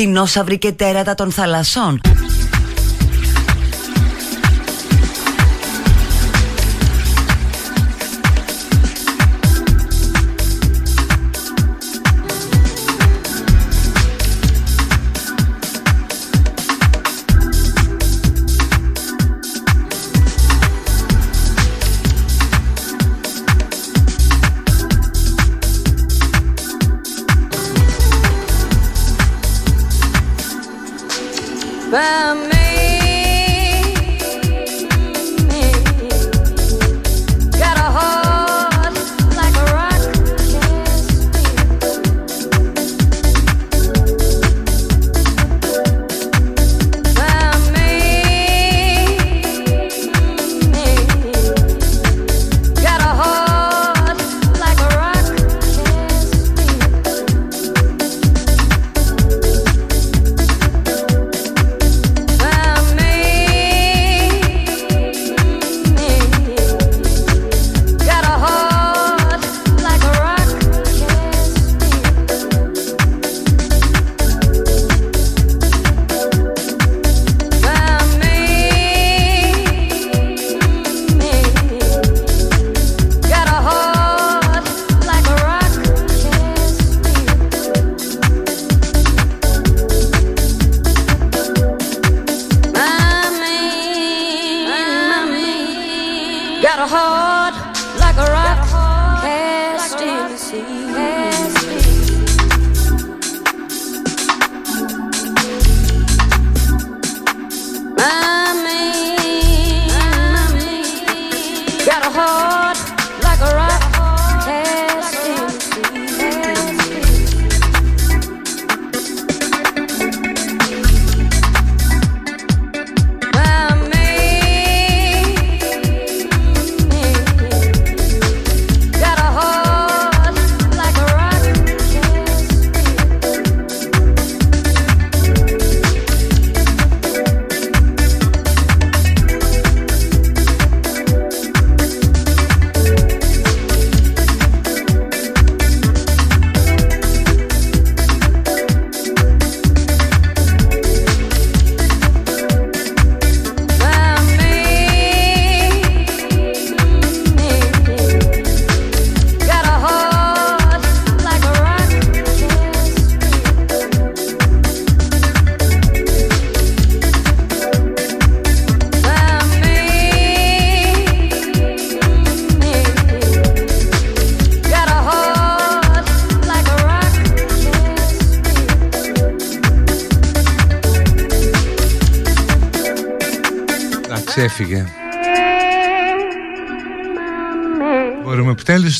[0.00, 2.00] δεινόσαυροι και τέρατα των θαλασσών.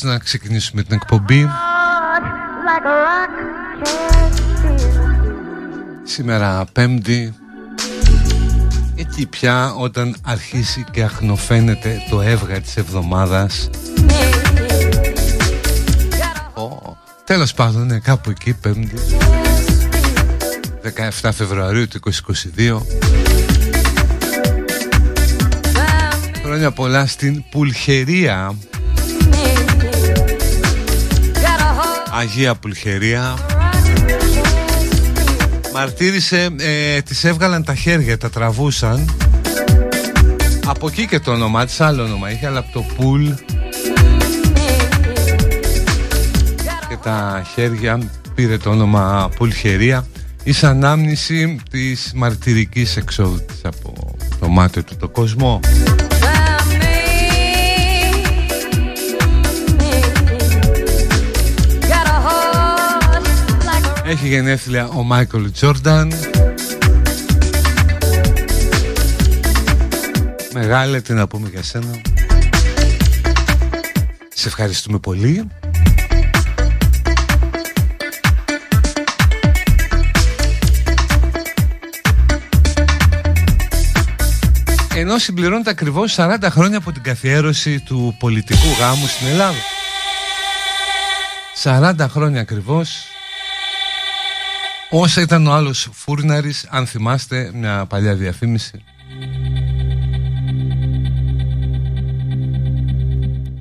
[0.01, 1.49] Να ξεκινήσουμε την εκπομπή.
[6.03, 7.33] Σήμερα πέμπτη
[8.95, 13.69] Εκεί πια όταν αρχίσει και αχνοφαίνεται το έβγα της εβδομάδας.
[16.53, 16.93] Oh,
[17.23, 18.93] Τέλος πάντων είναι κάπου εκεί πέμπτη.
[21.21, 21.99] 17 Φεβρουαρίου του
[22.57, 22.81] 2022
[26.43, 28.55] Χρόνια πολλά στην Πουλχερία
[32.21, 33.37] Αγία Πουλχερία.
[35.73, 39.15] Μαρτύρησε, ε, τις έβγαλαν τα χέρια, τα τραβούσαν.
[40.65, 43.27] Από εκεί και το όνομά της, άλλο όνομα είχε, αλλά από το πουλ.
[46.89, 47.99] Και τα χέρια
[48.35, 50.07] πήρε το όνομα Πουλχερία.
[50.43, 55.59] Εις ανάμνηση της μαρτυρικής εξόδου της από το μάτι του το κόσμο
[64.11, 66.13] Έχει γενέθλια ο Μάικολ Τζόρνταν.
[70.53, 72.01] Μεγάλε τι να πούμε για σένα.
[74.33, 75.47] Σε ευχαριστούμε πολύ.
[84.95, 89.59] Ενώ συμπληρώνεται ακριβώς 40 χρόνια από την καθιέρωση του πολιτικού γάμου στην Ελλάδα.
[92.03, 93.10] 40 χρόνια ακριβώς
[94.93, 98.83] Όσα ήταν ο άλλος Φούρναρης, αν θυμάστε μια παλιά διαφήμιση.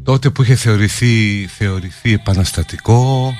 [0.02, 3.32] Τότε που είχε θεωρηθεί, θεωρηθεί επαναστατικό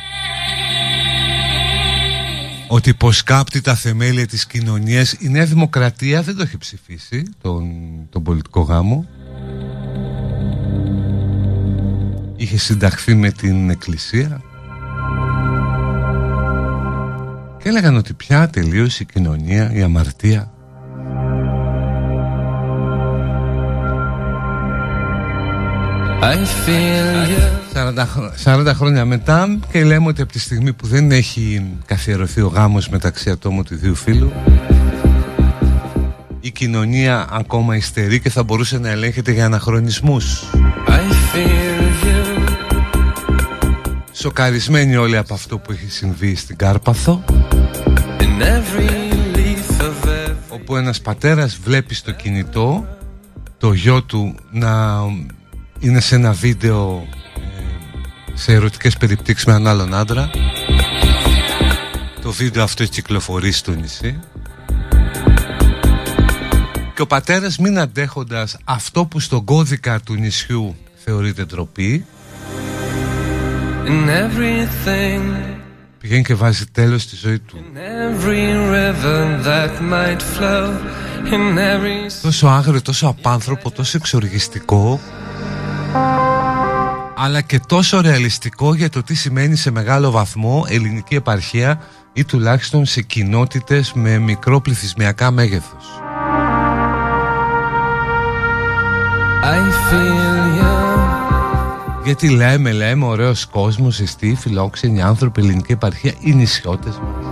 [2.69, 5.13] ότι υποσκάπτει τα θεμέλια της κοινωνίας.
[5.13, 7.65] Η Νέα Δημοκρατία δεν το έχει ψηφίσει τον,
[8.11, 9.09] τον πολιτικό γάμο.
[12.37, 14.43] Είχε συνταχθεί με την εκκλησία
[17.63, 20.53] και έλεγαν ότι πια τελείωσε η κοινωνία, η αμαρτία.
[28.45, 32.89] 40, χρόνια μετά και λέμε ότι από τη στιγμή που δεν έχει καθιερωθεί ο γάμος
[32.89, 34.33] μεταξύ ατόμων του ιδίου φίλου
[36.41, 40.45] η κοινωνία ακόμα υστερεί και θα μπορούσε να ελέγχεται για αναχρονισμούς
[44.21, 47.25] Σοκαρισμένοι όλοι από αυτό που έχει συμβεί στην Κάρπαθο.
[50.49, 52.87] Όπου ένας πατέρας βλέπει στο κινητό
[53.59, 55.01] το γιο του να
[55.79, 57.07] είναι σε ένα βίντεο
[57.37, 60.31] ε, σε ερωτικές περιπτύξεις με έναν άλλον άντρα.
[62.23, 64.21] Το βίντεο αυτό έχει κυκλοφορήσει στο νησί.
[66.95, 72.05] Και ο πατέρας μην αντέχοντας αυτό που στον κώδικα του νησιού θεωρείται ντροπή
[75.99, 77.57] πηγαίνει και βάζει τέλος στη ζωή του.
[82.23, 85.01] Τόσο άγριο, τόσο απάνθρωπο, τόσο εξοργιστικό.
[87.17, 91.81] Αλλά και τόσο ρεαλιστικό για το τι σημαίνει σε μεγάλο βαθμό ελληνική επαρχία
[92.13, 95.85] ή τουλάχιστον σε κοινότητες με μικρό πληθυσμιακά μέγεθος.
[102.05, 107.25] Γιατί λέμε, λέμε, ωραίος κόσμος, εστί, φιλόξενοι άνθρωποι, ελληνική επαρχία, οι νησιώτες μας.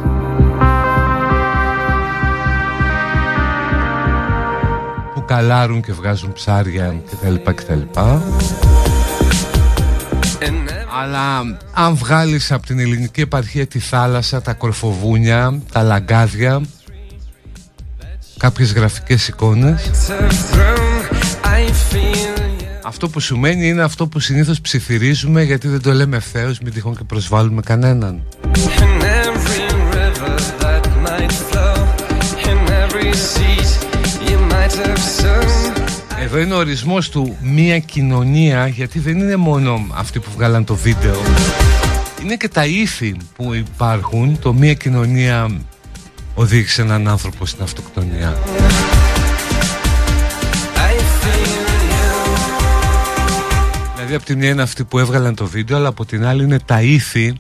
[5.14, 7.34] Που καλάρουν και βγάζουν ψάρια κτλ.
[7.54, 7.80] κτλ.
[11.00, 11.38] Αλλά
[11.72, 16.60] αν βγάλεις από την ελληνική επαρχία τη θάλασσα, τα κορφοβούνια, τα λαγκάδια
[18.38, 19.90] Κάποιες γραφικές εικόνες
[22.88, 26.72] Αυτό που σου μένει είναι αυτό που συνήθως ψιθυρίζουμε Γιατί δεν το λέμε ευθέως, μην
[26.72, 28.22] τυχόν και προσβάλλουμε κανέναν.
[36.22, 40.74] Εδώ είναι ο ορισμός του μία κοινωνία γιατί δεν είναι μόνο αυτοί που βγάλαν το
[40.74, 41.20] βίντεο.
[42.22, 44.38] Είναι και τα ήθη που υπάρχουν.
[44.38, 45.50] Το μία κοινωνία
[46.34, 48.36] οδήγησε έναν άνθρωπο στην αυτοκτονία
[54.08, 56.58] Δηλαδή από την μία είναι αυτοί που έβγαλαν το βίντεο αλλά από την άλλη είναι
[56.58, 57.36] τα ήθη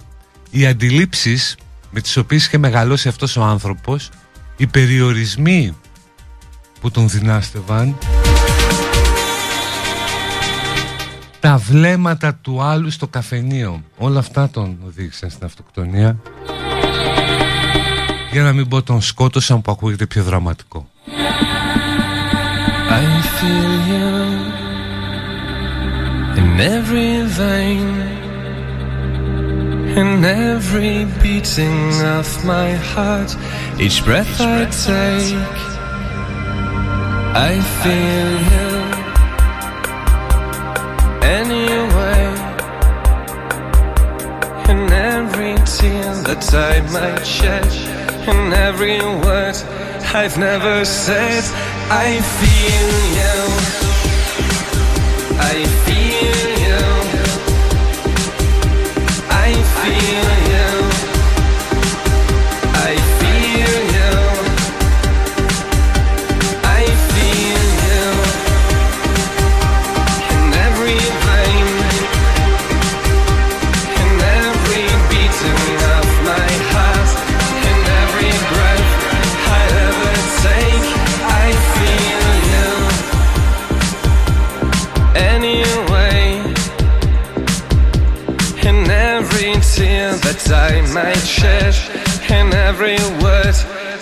[0.50, 1.56] οι αντιλήψεις
[1.90, 4.10] με τις οποίες είχε μεγαλώσει αυτός ο άνθρωπος
[4.56, 5.76] οι περιορισμοί
[6.80, 7.98] που τον δυνάστευαν
[11.40, 13.82] τα βλέμματα του άλλου στο καφενείο.
[13.96, 16.16] Όλα αυτά τον οδήγησαν στην αυτοκτονία.
[18.32, 20.88] Για να μην πω τον σκότωσαν που ακούγεται πιο δραματικό.
[22.90, 23.02] I
[23.38, 24.47] feel you
[26.38, 27.88] in every vein
[30.02, 31.80] In every beating
[32.18, 33.30] of my heart
[33.80, 35.68] Each breath I take
[37.50, 38.98] I feel you
[41.40, 42.24] anyway.
[44.72, 47.70] In every tear that I might shed,
[48.26, 49.56] in every word
[50.14, 51.44] I've never said,
[51.90, 52.90] I feel
[53.20, 53.36] you.
[55.40, 55.87] I
[90.50, 91.74] I might shed,
[92.30, 93.54] in every word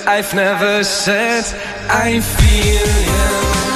[0.07, 1.45] I've never said,
[1.91, 3.76] I feel you.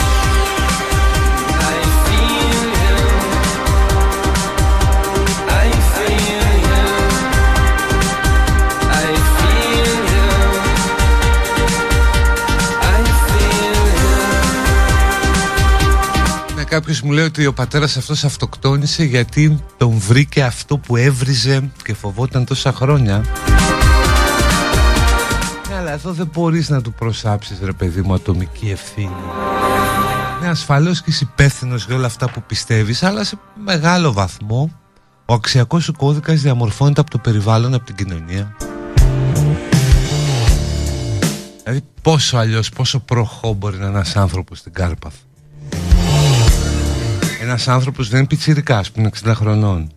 [16.91, 17.01] You.
[17.01, 21.71] Ναι, κάποιος μου λέει ότι ο πατέρας αυτός αυτοκτόνησε γιατί τον βρήκε αυτό που έβριζε
[21.85, 23.25] και φοβόταν τόσα χρόνια.
[25.69, 29.17] Ναι, αλλά εδώ δεν μπορείς να του προσάψεις ρε παιδί μου ατομική ευθύνη.
[30.41, 34.71] Ναι, ασφαλώς και είσαι υπεύθυνος για όλα αυτά που πιστεύεις, αλλά σε μεγάλο βαθμό
[35.27, 38.57] ο αξιακός σου κώδικας διαμορφώνεται από το περιβάλλον, από την κοινωνία.
[41.63, 45.15] Δηλαδή πόσο αλλιώς, πόσο προχώ μπορεί να είναι ένας άνθρωπος στην Κάρπαθ;
[47.43, 49.91] Ένας άνθρωπος δεν είναι πιτσιρικάς που είναι 60 χρονών.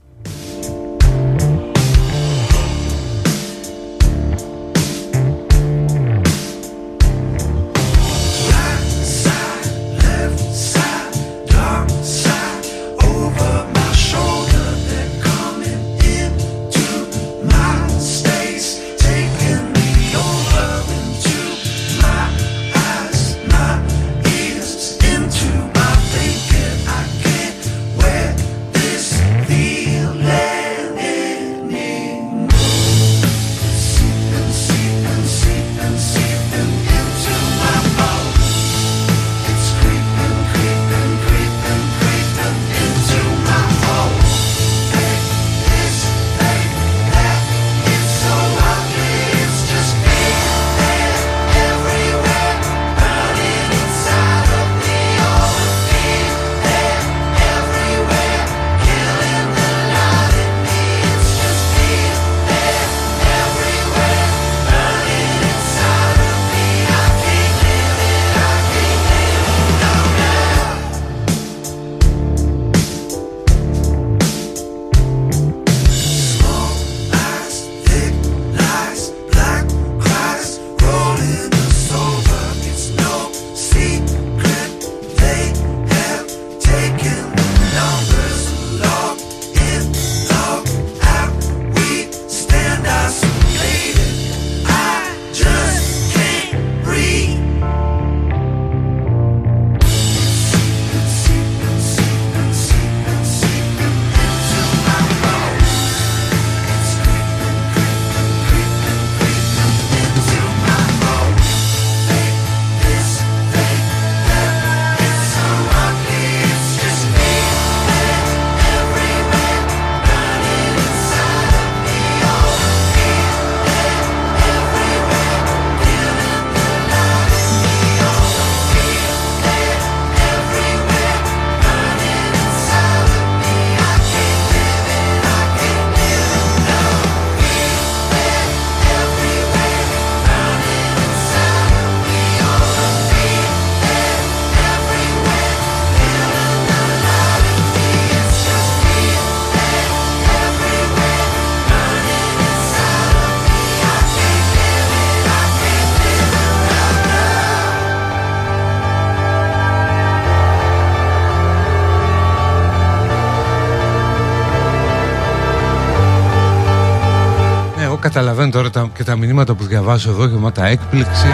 [168.13, 171.27] Καταλαβαίνω τώρα τα, και τα μηνύματα που διαβάζω εδώ και τα έκπληξη.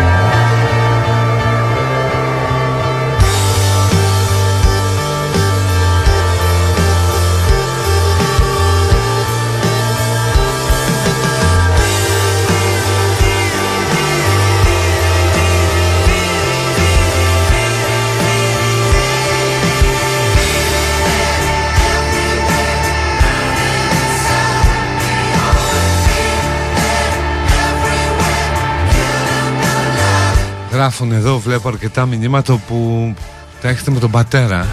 [30.79, 33.13] Γράφουν εδώ βλέπω αρκετά μηνύματα που
[33.61, 34.67] τα έχετε με τον πατέρα.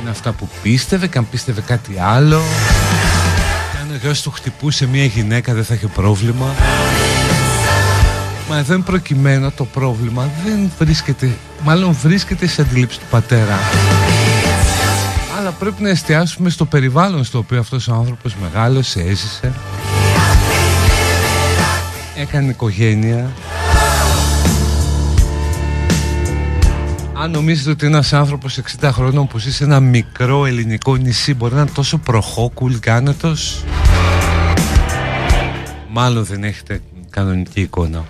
[0.00, 2.40] Είναι αυτά που πίστευε και αν πίστευε κάτι άλλο.
[3.72, 6.54] Και αν ο γιος του χτυπούσε μια γυναίκα δεν θα είχε πρόβλημα.
[8.48, 10.30] Μα εδώ είναι προκειμένο το πρόβλημα.
[10.44, 13.58] Δεν βρίσκεται Μάλλον βρίσκεται σε αντιλήψη του πατέρα.
[15.38, 19.52] Αλλά πρέπει να εστιάσουμε στο περιβάλλον στο οποίο αυτός ο άνθρωπος μεγάλωσε, έζησε.
[22.14, 23.30] Έκανε οικογένεια
[27.20, 31.54] Αν νομίζετε ότι ένας άνθρωπος 60 χρόνων που ζει σε ένα μικρό ελληνικό νησί μπορεί
[31.54, 33.64] να είναι τόσο προχώκουλ κάνετος
[35.88, 38.04] Μάλλον δεν έχετε κανονική εικόνα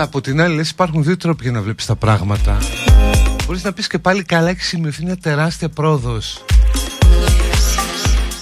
[0.00, 2.58] Αλλά από την άλλη λες υπάρχουν δύο τρόποι για να βλέπεις τα πράγματα.
[3.46, 6.44] Μπορείς να πεις και πάλι καλά έχεις σημειωθεί μια τεράστια πρόοδος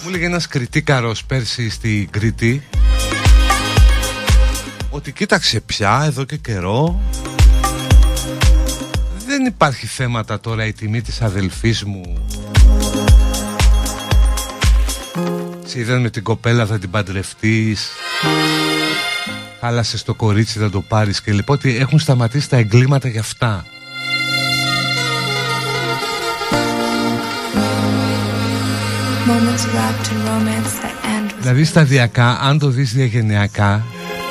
[0.03, 2.63] Μου έλεγε ένας κριτήκαρος πέρσι στην Κρήτη
[4.91, 7.01] Ότι κοίταξε πια εδώ και καιρό
[9.27, 12.27] Δεν υπάρχει θέματα τώρα η τιμή της αδελφής μου
[15.65, 17.89] Σε είδαν με την κοπέλα θα την παντρευτείς
[19.61, 23.65] Χάλασες το κορίτσι θα το πάρεις και λοιπόν ότι έχουν σταματήσει τα εγκλήματα για αυτά.
[31.41, 33.85] Δηλαδή σταδιακά, αν το δεις διαγενειακά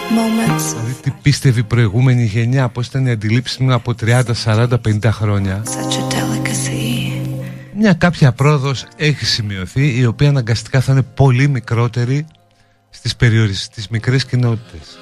[0.08, 5.10] Δηλαδή τι πίστευε η προηγούμενη γενιά Πώς ήταν η αντιλήψη μου από 30, 40, 50
[5.12, 5.64] χρόνια.
[7.80, 12.26] Μια κάποια πρόοδος έχει σημειωθεί Η οποία αναγκαστικά θα είναι πολύ μικρότερη
[12.89, 13.63] Στις, περιορισ...
[13.63, 14.98] στις μικρές κοινότητες.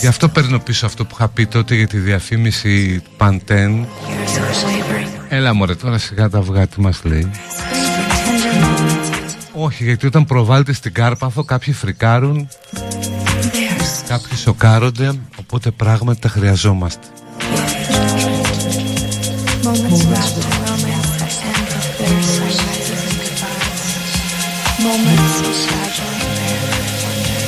[0.00, 3.84] Γι' αυτό παίρνω πίσω αυτό που είχα πει τότε για τη διαφήμιση Pantene.
[5.28, 7.30] Έλα μωρέ τώρα σιγά τα αυγά τι μας λέει.
[9.52, 12.48] Όχι γιατί όταν προβάλλεται στην Κάρπαθο κάποιοι φρικάρουν
[14.08, 17.06] Κάποιοι σοκάρονται Οπότε πράγματι τα χρειαζόμαστε
[19.70, 24.82] Moments wrapped in romance that end with bitter sunrises and goodbyes.
[24.82, 26.58] Moments so fragile and rare
[27.06, 27.38] wonder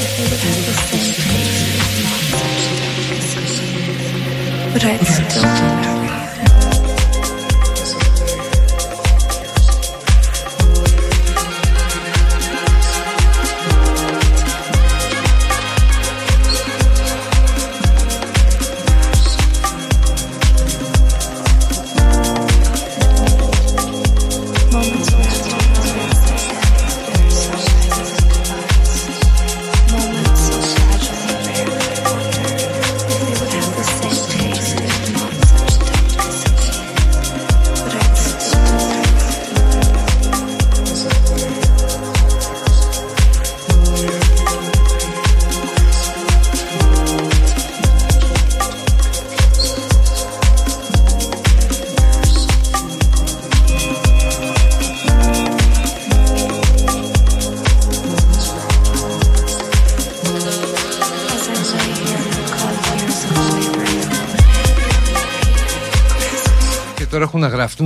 [0.00, 2.64] if they would have the same fate if not such
[3.28, 3.68] delicacy.
[4.72, 5.77] But I'd still.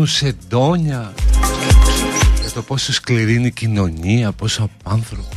[0.01, 1.13] Σε εντόνια
[2.41, 5.29] για το πόσο σκληρή είναι η κοινωνία, πόσο απάνθρωπο.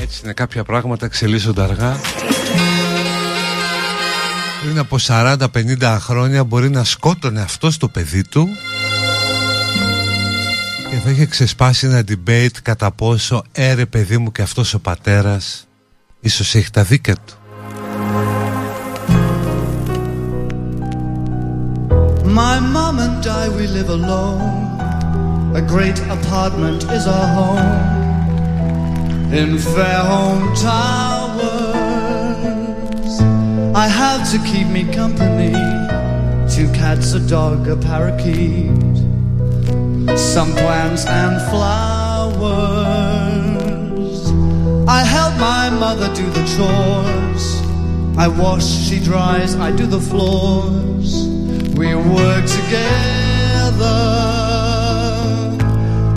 [0.00, 1.96] Έτσι είναι κάποια πράγματα εξελίσσονται αργά
[4.62, 8.48] πριν από 40-50 χρόνια μπορεί να σκότωνε αυτό το παιδί του
[10.90, 15.66] και θα είχε ξεσπάσει ένα debate κατά πόσο έρε παιδί μου και αυτός ο πατέρας
[16.20, 17.34] ίσως έχει τα δίκαια του.
[22.42, 24.60] My mom and I we live alone
[25.60, 27.72] A great apartment is our home
[29.40, 31.09] In Fairhome Tower
[33.80, 35.52] I have to keep me company.
[36.54, 38.76] Two cats, a dog, a parakeet.
[40.18, 42.50] Some plants and flowers.
[44.86, 47.44] I help my mother do the chores.
[48.18, 51.26] I wash, she dries, I do the floors.
[51.78, 53.96] We work together.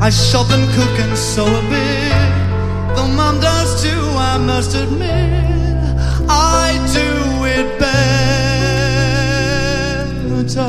[0.01, 2.33] I shop and cook and sew a bit.
[2.97, 5.23] Though mom does too, I must admit.
[6.27, 6.72] I
[10.43, 10.61] better.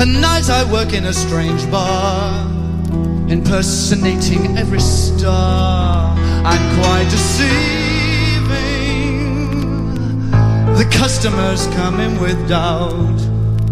[0.00, 2.46] At night I work in a strange bar,
[3.28, 6.16] impersonating every star.
[6.44, 7.50] I'm quite deceiving.
[10.76, 13.20] The customers come in with doubt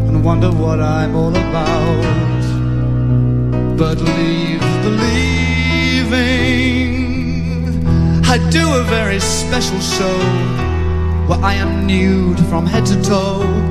[0.06, 2.42] and wonder what I'm all about.
[3.76, 5.32] But leave believing
[8.24, 10.18] I do a very special show
[11.26, 13.61] where I am nude from head to toe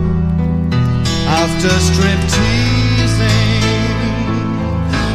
[1.44, 3.64] after strip teasing.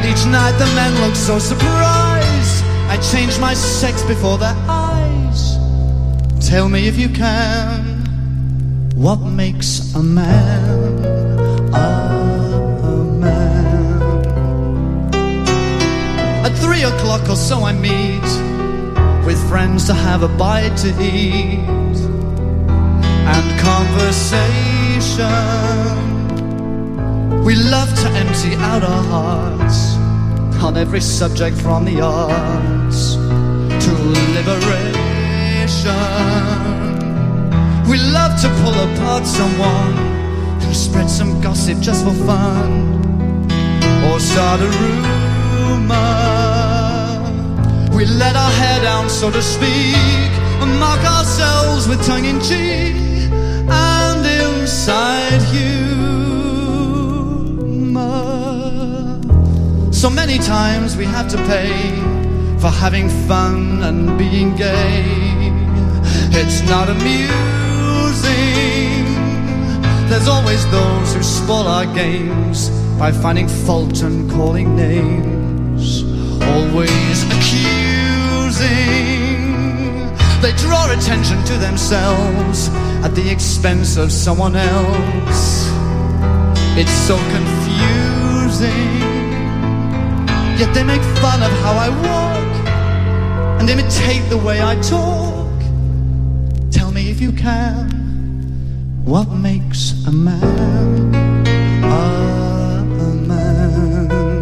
[0.08, 2.64] Each night the men look so surprised.
[2.88, 5.56] I change my sex before their eyes.
[6.40, 8.02] Tell me if you can,
[8.96, 11.04] what makes a man?
[11.74, 11.76] A
[13.22, 14.24] man?
[16.44, 18.28] At three o'clock or so I meet
[19.24, 21.60] with friends to have a bite to eat
[23.32, 26.15] and conversation
[27.46, 29.94] we love to empty out our hearts
[30.60, 33.14] on every subject from the arts
[33.84, 33.92] to
[34.34, 35.94] liberation.
[37.88, 39.94] We love to pull apart someone
[40.60, 42.98] who spread some gossip just for fun
[44.06, 45.94] or start a rumor.
[47.96, 50.32] We let our hair down, so to speak,
[50.62, 53.30] and mock ourselves with tongue in cheek
[53.70, 56.05] and inside humor.
[60.06, 61.68] So many times we have to pay
[62.60, 65.02] for having fun and being gay.
[66.30, 67.26] It's not amusing.
[70.08, 76.04] There's always those who spoil our games by finding fault and calling names.
[76.54, 78.62] Always accusing.
[80.40, 82.68] They draw attention to themselves
[83.02, 85.68] at the expense of someone else.
[86.78, 89.15] It's so confusing.
[90.58, 92.52] Yet they make fun of how I walk
[93.60, 95.52] and imitate the way I talk.
[96.70, 97.90] Tell me if you can,
[99.04, 101.14] what makes a man
[101.84, 104.40] a man?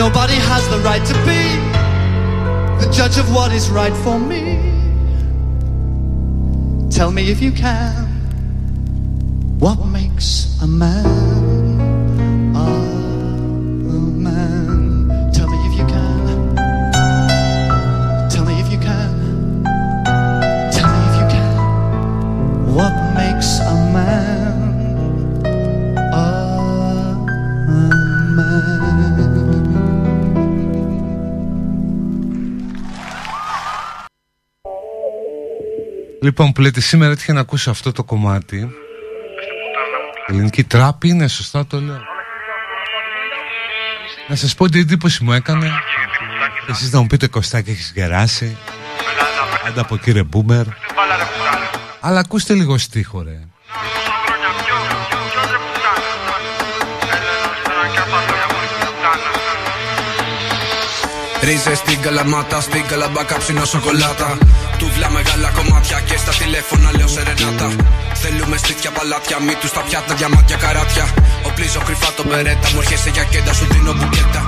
[0.00, 1.42] Nobody has the right to be
[2.82, 4.56] the judge of what is right for me.
[6.90, 8.06] Tell me if you can,
[9.58, 11.39] what makes a man?
[36.22, 38.70] Λοιπόν, που λέτε σήμερα έτυχε να ακούσω αυτό το κομμάτι;
[40.26, 42.00] Ελληνική τράπη είναι, σωστά το λέω.
[44.28, 45.72] Να σας πω την εντύπωση μου έκανε.
[46.68, 48.56] Εσείς να μου πείτε Κωστάκη έχεις γεράσει.
[49.66, 50.64] Άντα από κύριε Μπούμερ.
[52.00, 53.40] Αλλά ακούστε λίγο στίχο ρε.
[61.50, 64.28] Ρίζες στην καλαμάτα, στην καλαμπάκα ψινό σοκολάτα.
[64.78, 67.68] Τούβλα μεγάλα κομμάτια και στα τηλέφωνα λέω σερενάτα.
[68.22, 71.04] Θέλουμε στήθια παλάτια, μη του τα πιάτα, διαμάτια καράτια.
[71.48, 74.42] Οπλίζω κρυφά τον περέτα, μου έρχεσαι για κέντα, σου δίνω μπουκέτα.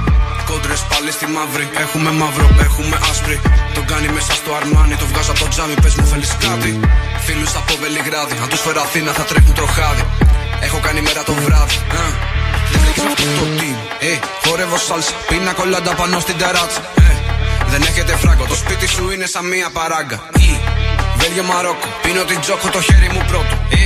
[0.48, 3.36] Κόντρες πάλι στη μαύρη, έχουμε μαύρο, έχουμε άσπρη.
[3.74, 6.70] Τον κάνει μέσα στο αρμάνι, το βγάζω από το τζάμι, πες μου θέλεις κάτι.
[7.26, 10.04] Φίλους από Βελιγράδι, αν τους φέρω Αθήνα θα τρέχουν τροχάδι.
[10.66, 11.78] Έχω κάνει μέρα το βράδυ.
[12.70, 13.91] Δεν βρήκε αυτό το team.
[14.10, 16.80] Ε, χορεύω σάλσα, πίνα κολλάντα πάνω στην ταράτσα.
[17.06, 17.12] Ε,
[17.72, 20.18] δεν έχετε φράγκο, το σπίτι σου είναι σαν μία παράγκα.
[20.48, 20.50] Ή,
[21.20, 23.54] Βέλγιο Μαρόκο, πίνω την τζόκο το χέρι μου πρώτο.
[23.82, 23.84] Ή,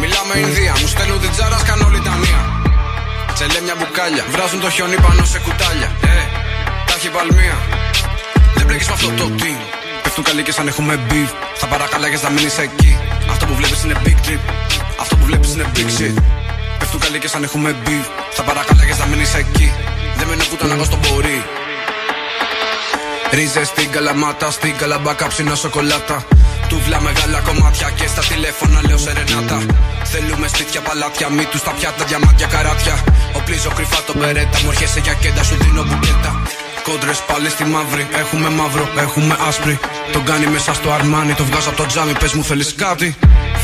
[0.00, 2.40] μιλάμε Ινδία, μου στέλνουν την τζάρα, κάνω λιτανία.
[3.34, 5.90] Τσελέμια μπουκάλια, βράζουν το χιόνι πάνω σε κουτάλια.
[6.12, 6.16] Ε,
[6.86, 7.56] τάχει παλμία.
[8.56, 9.60] Δεν μπλέκεις με αυτό το team.
[10.02, 11.30] Πέφτουν καλοί και σαν έχουμε beef.
[11.60, 12.92] Θα παρακαλάγες να μείνεις εκεί.
[13.30, 14.42] Αυτό που βλέπεις είναι big trip.
[15.00, 16.16] Αυτό που βλέπεις είναι big shit.
[16.78, 18.06] Πέφτουν καλοί και σαν έχουμε beef.
[18.30, 19.72] Θα παρακαλάγες να μείνεις εκεί.
[20.16, 21.44] Δεν με νεκούταν εγώ στο μπορεί.
[23.30, 26.24] Ρίζε στην καλαμάτα, στην καλαμπάκα ψινό σοκολάτα.
[26.68, 29.58] Τούβλα μεγάλα κομμάτια και στα τηλέφωνα λέω σερενάτα.
[30.04, 33.04] Θέλουμε στήθια παλάτια, μη του τα πιάτα, διαμάτια καράτια.
[33.32, 36.42] Οπλίζω κρυφά τον περέτα, μου έρχεσαι για κέντα, σου δίνω μπουκέτα.
[36.86, 38.04] Κόντρε πάλι στη μαύρη.
[38.22, 39.78] Έχουμε μαύρο, έχουμε άσπρη.
[40.12, 42.12] Τον κάνει μέσα στο αρμάνι, το βγάζω από το τζάμι.
[42.20, 43.08] Πε μου θέλει κάτι.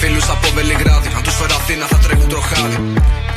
[0.00, 2.78] Φίλου από Βελιγράδι, αν του φέρω Αθήνα θα τρέχουν τροχάδι.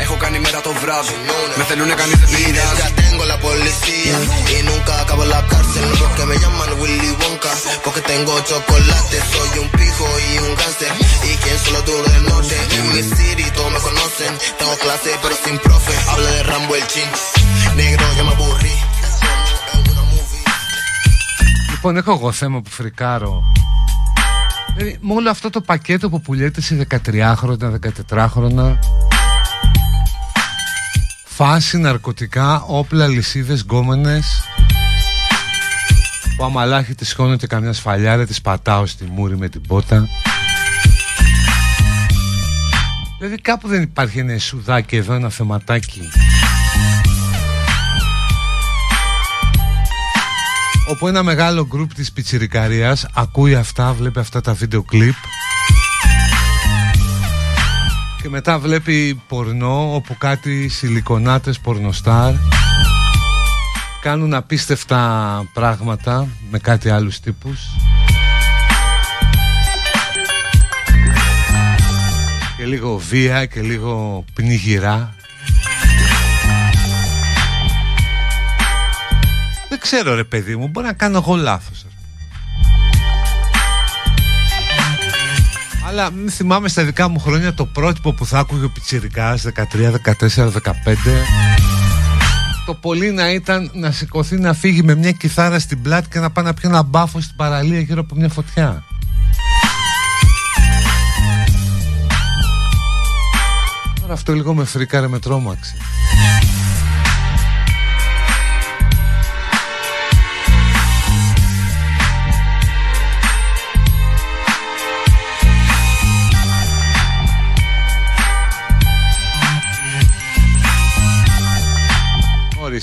[0.04, 1.16] Έχω κάνει μέρα το βράδυ.
[1.58, 2.82] Με θέλουνε κανεί δεν πειράζει.
[2.82, 4.16] Ya tengo la policía
[4.56, 5.84] y nunca acabo la cárcel.
[5.90, 9.18] No porque me llaman Willy Wonka, porque tengo chocolate.
[9.34, 10.92] Soy un pijo y un cáncer.
[11.30, 12.56] Y quien solo duro del norte.
[12.78, 14.32] En mi city todos me conocen.
[14.60, 15.94] Tengo clase pero sin profe.
[16.12, 17.10] Habla de Rambo el chin.
[17.80, 18.76] Negro ya me aburrí.
[21.86, 23.44] Λοιπόν, έχω εγώ θέμα που φρικάρω.
[24.76, 27.76] Δηλαδή, με όλο αυτό το πακέτο που πουλιέται σε 13χρονα,
[28.10, 28.78] 14χρονα
[31.26, 34.44] Φάση, ναρκωτικά, όπλα, λυσίδες, γκόμενες
[36.38, 37.06] Που αμαλάχη τη
[37.38, 40.08] και καμιά σφαλιάρα Τη πατάω στη μούρη με την πότα
[43.20, 46.02] Δηλαδή κάπου δεν υπάρχει ένα σουδάκι εδώ, ένα θεματάκι
[50.88, 55.16] όπου ένα μεγάλο γκρουπ της πιτσιρικαρίας ακούει αυτά, βλέπει αυτά τα βίντεο κλιπ.
[58.22, 62.34] Και μετά βλέπει πορνό όπου κάτι σιλικονάτες πορνοστάρ
[64.02, 67.60] κάνουν απίστευτα πράγματα με κάτι άλλους τύπους.
[72.58, 75.16] Και λίγο βία και λίγο πνιγυρά
[79.76, 81.86] Δεν ξέρω ρε παιδί μου, μπορεί να κάνω εγώ λάθος.
[85.88, 89.92] Αλλά θυμάμαι στα δικά μου χρόνια το πρότυπο που θα άκουγε ο Πιτσιρικάς 13,
[90.36, 90.52] 14, 15
[92.66, 96.32] το πολύ να ήταν να σηκωθεί να φύγει με μια κιθάρα στην πλάτη και να
[96.32, 98.84] πάει να πιει ένα μπάφο στην παραλία γύρω από μια φωτιά.
[104.02, 105.76] Τώρα αυτό λίγο με φρίκαρε με τρόμαξε.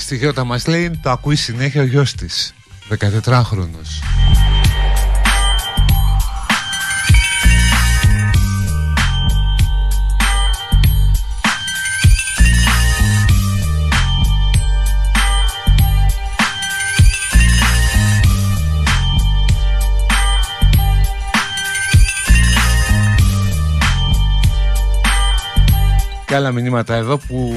[0.03, 2.53] Η στοιχειώτα μας λέει το ακούει συνέχεια ο γιος της
[2.99, 4.52] 14χρονος
[26.33, 27.53] και άλλα μηνύματα εδώ που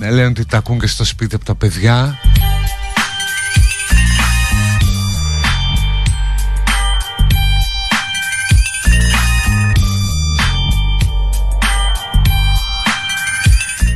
[0.00, 2.18] λένε ότι τα ακούν και στο σπίτι από τα παιδιά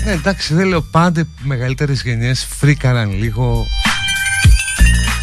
[0.05, 3.67] Ναι, εντάξει, δεν λέω πάντα οι μεγαλύτερες γενιές φρίκαραν λίγο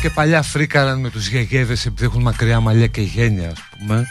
[0.01, 4.07] και παλιά φρίκαραν με τους γεγέδες επειδή έχουν μακριά μαλλιά και γένια, ας πούμε.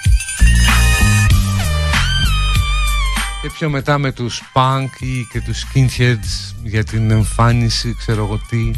[3.47, 8.41] Και πιο μετά με τους punk ή και τους skinheads για την εμφάνιση ξέρω εγώ
[8.49, 8.71] τι.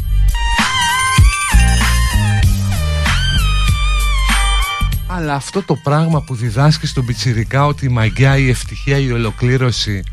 [5.07, 10.03] Αλλά αυτό το πράγμα που διδάσκει στον πιτσιρικά ότι η μαγιά, η ευτυχία, η ολοκλήρωση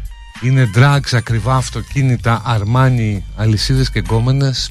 [0.42, 4.70] είναι drugs, ακριβά αυτοκίνητα, αρμάνι, αλυσίδες και γκόμενες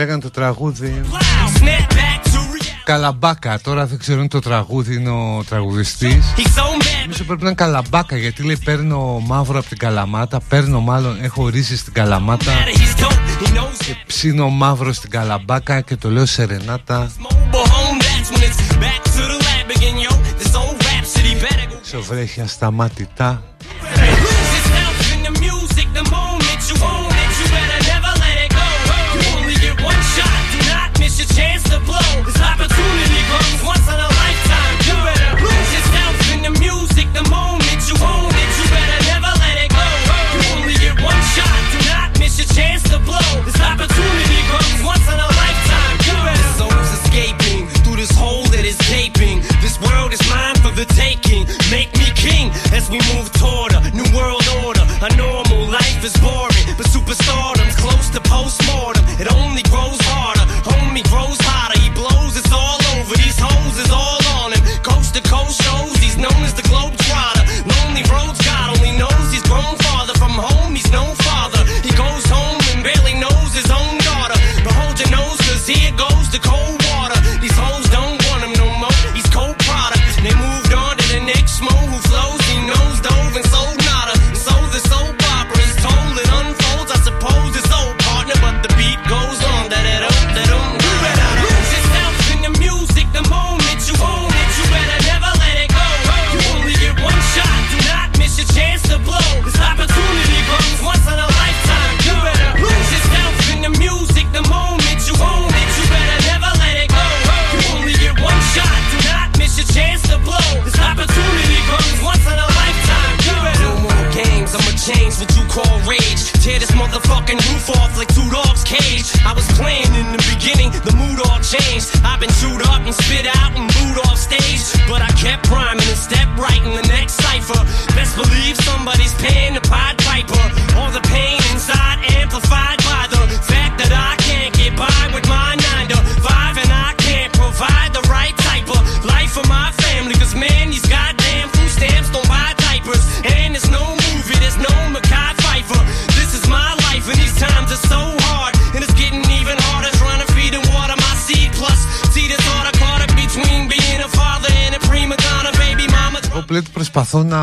[0.00, 1.00] λέγανε το τραγούδι.
[2.84, 3.60] Καλαμπάκα.
[3.60, 6.34] Τώρα δεν ξέρω το τραγούδι είναι ο τραγουδιστής.
[7.00, 10.40] Νομίζω πρέπει να είναι καλαμπάκα γιατί λέει παίρνω μαύρο από την καλαμάτα.
[10.48, 12.52] Παίρνω μάλλον, έχω ρίζει στην καλαμάτα.
[13.78, 17.10] Και ψήνω μαύρο στην καλαμπάκα και το λέω σερενάτα.
[21.90, 23.42] Σοβρέχια σταμάτητα
[56.00, 57.59] life is boring, but superstardom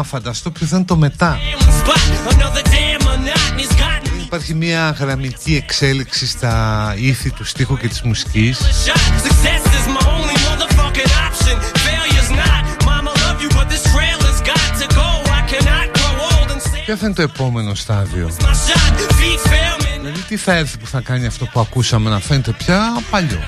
[0.08, 1.40] φανταστώ ποιο θα είναι το μετά.
[4.26, 8.58] Υπάρχει μια γραμμική εξέλιξη στα ήθη του στίχου και της μουσικής.
[16.86, 18.30] Ποιο θα είναι το επόμενο στάδιο;
[20.02, 23.44] Δηλαδή τι θα έρθει που θα κάνει αυτό που ακούσαμε να φαίνεται πια παλιό;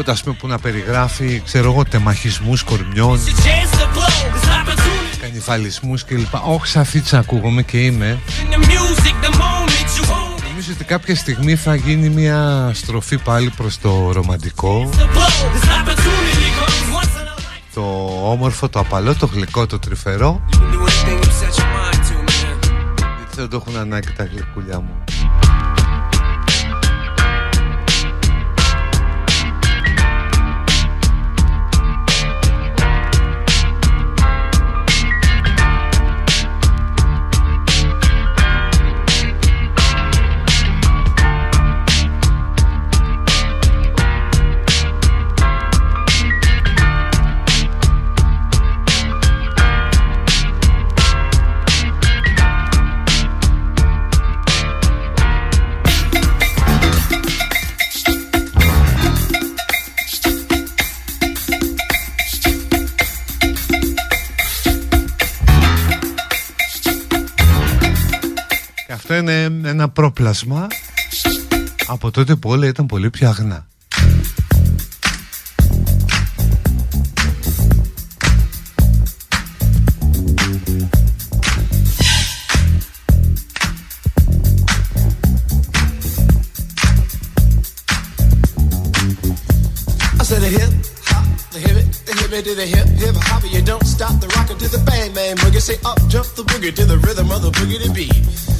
[0.00, 3.18] τίποτα ας που να περιγράφει ξέρω εγώ τεμαχισμούς κορμιών
[5.20, 6.34] κανιφαλισμούς κλπ.
[6.44, 8.18] Όχι σαφίτσα ακούγομαι και είμαι.
[10.48, 14.90] Νομίζω ότι κάποια στιγμή θα γίνει μια στροφή πάλι προς το ρομαντικό.
[17.74, 17.82] Το
[18.22, 20.44] όμορφο, το απαλό, το γλυκό, το τρυφερό.
[23.16, 25.04] Γιατί δεν το έχουν ανάγκη τα γλυκούλια μου.
[70.00, 70.66] πρόπλασμα
[71.86, 73.64] από τότε που όλα ήταν πολύ πιο αγνά.
[92.50, 95.60] to the hip, hip hop, you don't stop the rocker to the bang, bang boogie.
[95.68, 98.59] Say up, jump the boogie to the rhythm of the boogie to beat.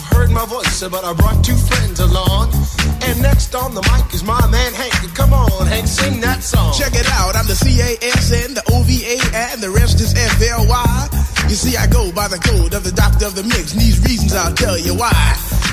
[0.15, 2.53] heard my voice, but I brought two friends along.
[3.03, 4.93] And next on the mic is my man Hank.
[5.15, 6.73] Come on, Hank, sing that song.
[6.73, 11.07] Check it out, I'm the C-A-S-N, the O-V-A, and the rest is F-L-Y.
[11.49, 13.99] You see, I go by the code of the doctor of the mix, and these
[14.03, 15.11] reasons I'll tell you why.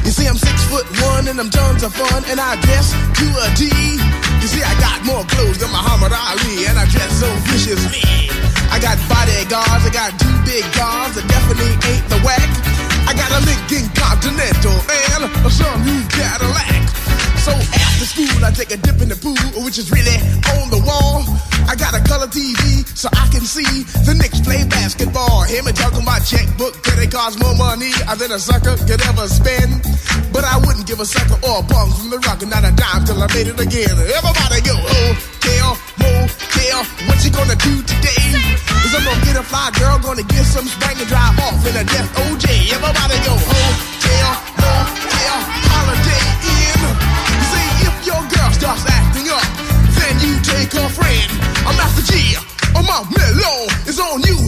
[0.05, 3.27] You see, I'm six foot one, and I'm tons of fun, and I dress to
[3.45, 4.18] a T.
[4.49, 8.33] You see, I got more clothes than Muhammad Ali, and I dress so viciously.
[8.73, 12.49] I got bodyguards, I got two big guns, I definitely ain't the whack.
[13.05, 16.81] I got a Lincoln Continental and a Sunroof Cadillac.
[17.45, 20.17] So after school, I take a dip in the pool, which is really
[20.57, 21.29] on the wall.
[21.69, 25.45] I got a color TV so I can see the Knicks play basketball.
[25.45, 29.29] Him and talking my checkbook, credit cards more money uh, than a sucker could ever
[29.29, 29.85] spend.
[30.33, 32.73] But I wouldn't give a sucker or a bum from the rock and not a
[32.73, 33.93] dime till I made it again.
[34.01, 35.13] Everybody go, oh,
[35.45, 38.33] hotel, motel, what you gonna do today?
[38.65, 41.77] Cause I'm gonna get a fly girl, gonna get some spank and drive off in
[41.77, 42.49] a death OJ.
[42.73, 45.37] Everybody go, oh, hotel, motel,
[45.69, 46.81] holiday in.
[47.53, 49.08] See, if your girl starts acting
[50.23, 51.29] you take her friend.
[51.67, 52.35] I'm Master G.
[52.75, 54.48] Oh, my mellow is on you,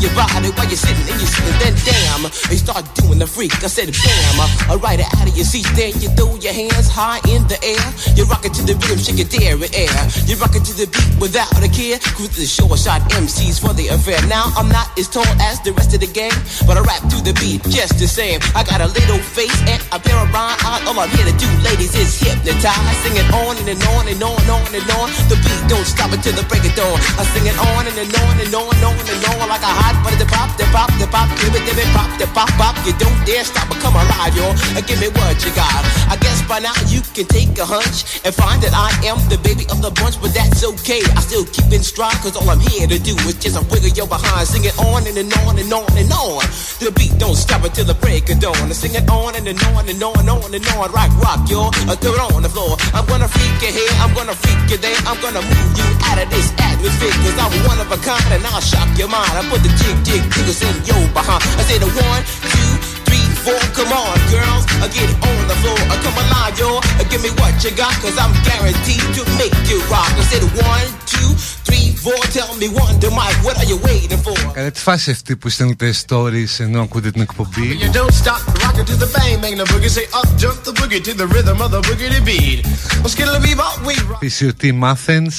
[0.00, 1.54] your body while you're sitting and you're sitting.
[1.58, 3.52] Then damn, you start doing the freak.
[3.62, 4.38] I said bam,
[4.70, 5.66] I ride it out of your seat.
[5.74, 7.86] Then you throw your hands high in the air.
[8.14, 9.98] You rock it to the rhythm, shake it there and air.
[10.26, 11.98] You rock it to the beat without a care.
[12.14, 14.20] Cruise the short shot MCs for the affair.
[14.26, 16.34] Now I'm not as tall as the rest of the gang,
[16.66, 18.40] but I rap to the beat just the same.
[18.54, 20.82] I got a little face and a pair of rhyme eyes.
[20.86, 22.96] All I'm here to do, ladies, is hypnotize.
[23.02, 25.08] Sing it on and, and on and on and on and on.
[25.26, 26.96] The beat don't stop until the break of dawn.
[27.18, 29.72] I sing it on and, and on and on and on and on like a
[29.88, 30.20] hot butter.
[30.20, 32.76] The pop, the pop, the pop, give it, give it, pop, the pop, pop.
[32.84, 34.52] You don't dare stop or come alive, y'all.
[34.76, 35.80] And give me what you got.
[36.12, 39.40] I guess by now you can take a hunch and find that I am the
[39.40, 41.00] baby of the bunch, but that's okay.
[41.16, 43.94] I still keep in stride, cause all I'm here to do is just a wiggle
[43.96, 44.44] your behind.
[44.48, 46.44] Sing it on and, and on and on and on.
[46.82, 48.68] The beat don't stop until the break of dawn.
[48.68, 50.90] I sing it on and, and on and on and on and on.
[50.92, 51.72] Rock, rock, y'all.
[51.98, 52.76] Throw it on the floor.
[52.94, 54.98] I'm gonna freak you here, I'm gonna freak you there.
[55.06, 58.44] I'm gonna move you out of this atmosphere, cause I'm one of a kind and
[58.46, 59.30] I'll shock your mind.
[59.34, 61.42] I put the jig, jig, jiggles in your behind.
[61.58, 62.22] I say the one,
[62.52, 62.70] two,
[63.06, 63.60] three, four.
[63.74, 65.79] Come on, girls, I get it on the floor.
[65.93, 66.69] I come alive, yo.
[67.11, 70.09] Give me what you got, cause I'm guaranteed to make you rock.
[70.21, 71.29] I said one, two,
[71.67, 72.17] three, four.
[72.37, 74.37] Tell me one, to Mike, what are you waiting for?
[74.53, 78.77] Κατά τη φάση αυτή που στέλνετε stories ενώ ακούτε την εκπομπή You don't stop, rock
[78.81, 79.89] it to the bang, bang the boogie.
[79.97, 82.59] Say up, jump the boogie to the rhythm of the boogie to beat.
[83.01, 84.21] Well, skittle bebop, we rock.
[84.23, 85.35] PCOT Μάθενς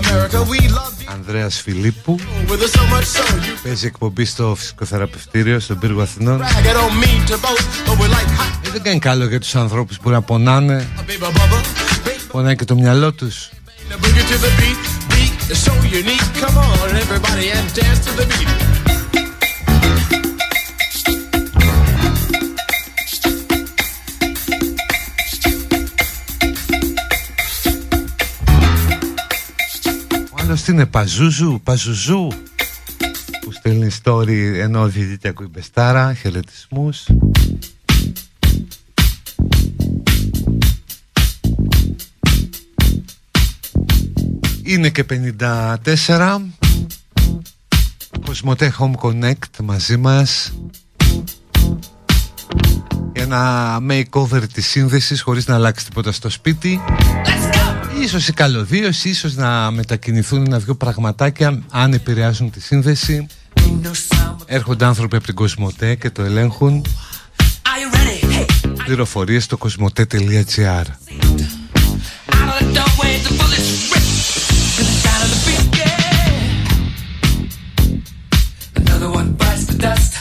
[0.00, 1.12] America, we love you.
[1.12, 2.18] Ανδρέας Φιλίππου
[2.48, 6.40] With us so much so you Παίζει εκπομπή στο φυσικοθεραπευτήριο στον πύργο Αθηνών
[8.73, 8.81] brag.
[8.81, 8.81] It don't mean to boast, but we like hot.
[8.81, 12.65] Ε, Δεν κάνει καλό για τους ανθρώπους που να πονάνε Baby bubba, baby, Πονάει και
[12.65, 13.49] το μυαλό τους
[13.89, 14.81] the boogie to the beat.
[15.09, 16.41] Beat is so unique.
[16.41, 18.47] Come on, everybody, and dance to the beat.
[30.31, 32.27] Ο άλλος τι είναι Παζούζου, Παζουζού
[33.41, 37.05] Που στέλνει story ενώ διαιτητή ακούει μπεστάρα Χαιρετισμούς
[44.65, 46.37] Είναι και 54
[48.25, 50.53] Κοσμοτέ Home Connect μαζί μας.
[53.13, 56.81] Για ένα makeover της σύνδεσης χωρίς να αλλάξει τίποτα στο σπίτι.
[58.01, 63.27] Ίσως η καλωδίωση, ίσως να μετακινηθούν ένα δυο πραγματάκια αν επηρεάζουν τη σύνδεση.
[64.45, 66.85] Έρχονται άνθρωποι από την Κοσμοτέ και το ελέγχουν.
[67.41, 68.45] Are you ready?
[68.67, 70.85] Hey, Πληροφορίες στο κοσμοτέ.gr
[79.83, 80.12] das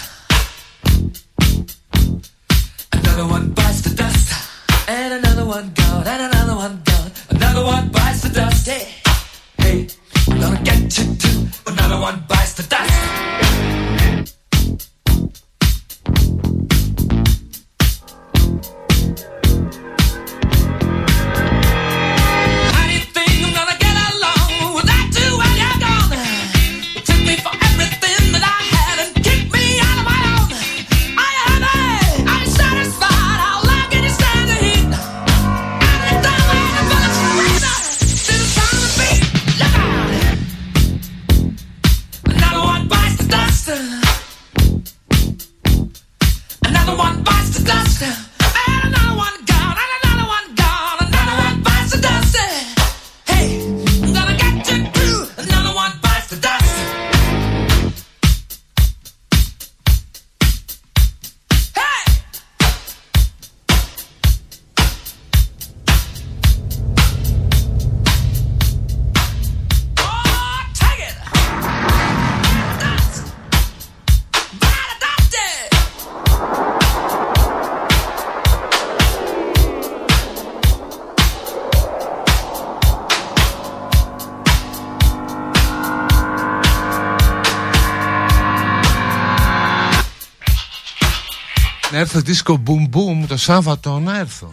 [92.03, 94.53] έρθω δίσκο boom το Σάββατο να έρθω.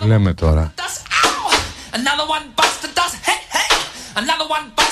[0.00, 0.74] Λέμε τώρα.
[4.20, 4.87] Another one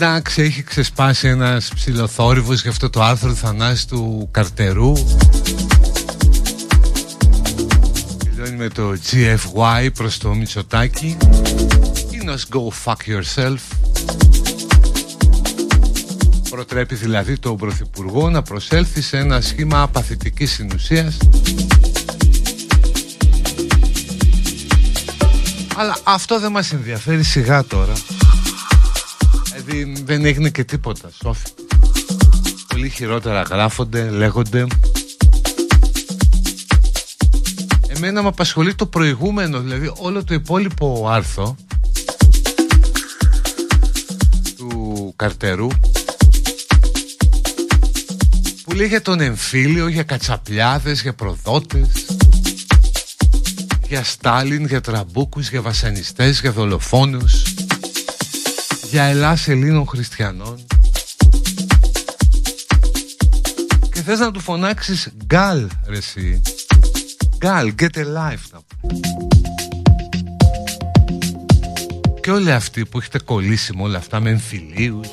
[0.00, 4.92] εντάξει, έχει ξεσπάσει ένας ψηλοθόρυβος για αυτό το άρθρο του Θανάση του Καρτερού.
[8.24, 11.16] Τελειώνει με το GFY προς το Μητσοτάκι.
[12.10, 13.58] Είναι ως go fuck yourself.
[16.50, 21.16] Προτρέπει δηλαδή τον Πρωθυπουργό να προσέλθει σε ένα σχήμα απαθητικής συνουσίας
[25.76, 27.92] Αλλά αυτό δεν μας ενδιαφέρει σιγά τώρα
[29.70, 31.48] Δηλαδή δεν έγινε και τίποτα Σόφι
[32.68, 34.66] Πολύ χειρότερα γράφονται, λέγονται.
[37.86, 41.56] Εμένα με απασχολεί το προηγούμενο Δηλαδή όλο το υπόλοιπο άρθρο
[44.56, 45.68] Του Καρτερού
[48.64, 52.06] Που λέει για τον εμφύλιο Για κατσαπλιάδες, για προδότες
[53.88, 57.47] για Στάλιν, για τραμπούκους, για βασανιστές, για δολοφόνους
[58.90, 60.66] για Ελλάς Ελλήνων Χριστιανών.
[63.92, 66.40] Και θες να του φωνάξεις GAL ρε εσύ
[67.38, 68.88] GAL, get a life να πω.
[72.20, 75.08] και όλοι αυτοί που έχετε κολλήσει με όλα αυτά με εμφυλίους.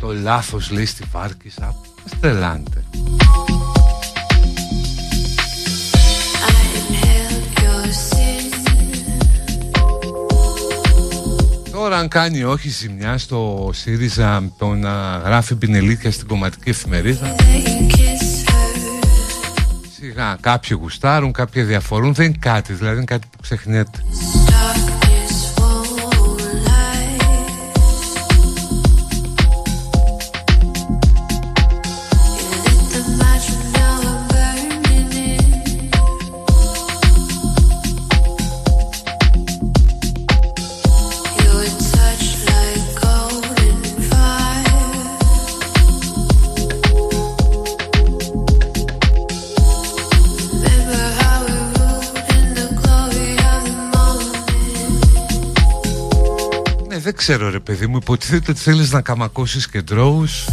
[0.00, 1.74] Το λάθος λέει στη Βάρκησα.
[2.02, 2.83] Μας
[11.84, 17.34] Τώρα αν κάνει όχι ζημιά στο ΣΥΡΙΖΑ το να γράφει πινελίτια στην κομματική εφημερίδα.
[19.96, 22.14] Σιγά κάποιοι γουστάρουν, κάποιοι διαφορούν.
[22.14, 24.04] Δεν είναι κάτι, δηλαδή είναι κάτι που ξεχνιέται
[57.26, 60.48] ξέρω ρε παιδί μου Υποτίθεται ότι θέλεις να καμακώσεις κεντρώους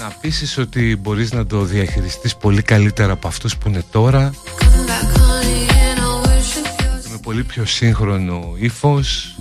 [0.00, 4.32] Να πείσεις ότι μπορείς να το διαχειριστείς πολύ καλύτερα από αυτούς που είναι τώρα.
[7.10, 9.36] Με πολύ πιο σύγχρονο ύφος.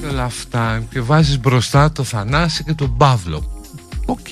[0.00, 0.82] Και όλα αυτά.
[0.90, 3.64] Και βάζεις μπροστά το Θανάση και τον Παύλο.
[4.06, 4.28] Οκ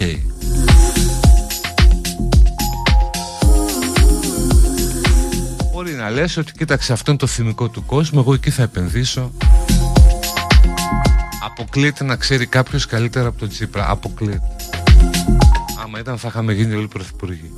[5.79, 9.33] Μπορεί να λες ότι κοίταξε αυτό είναι το θυμικό του κόσμου Εγώ εκεί θα επενδύσω.
[11.45, 13.91] Αποκλείεται να ξέρει κάποιος καλύτερα από τον Τσίπρα.
[13.91, 14.57] Αποκλείεται.
[15.83, 17.53] Άμα ήταν θα είχαμε γίνει όλοι πρωθυπουργοί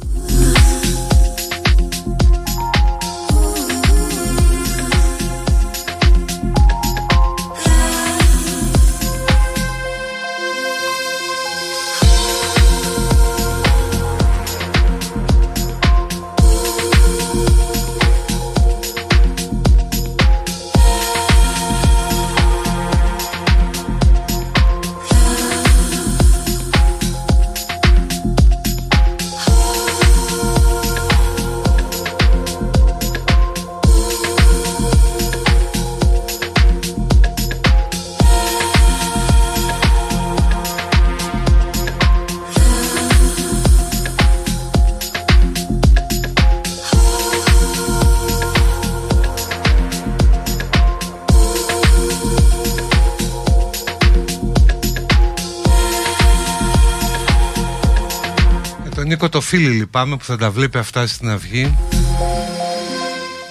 [59.52, 61.76] Νίκο το φίλι λυπάμαι που θα τα βλέπει αυτά στην αυγή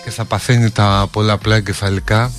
[0.04, 2.32] και θα παθαίνει τα πολλαπλά εγκεφαλικά.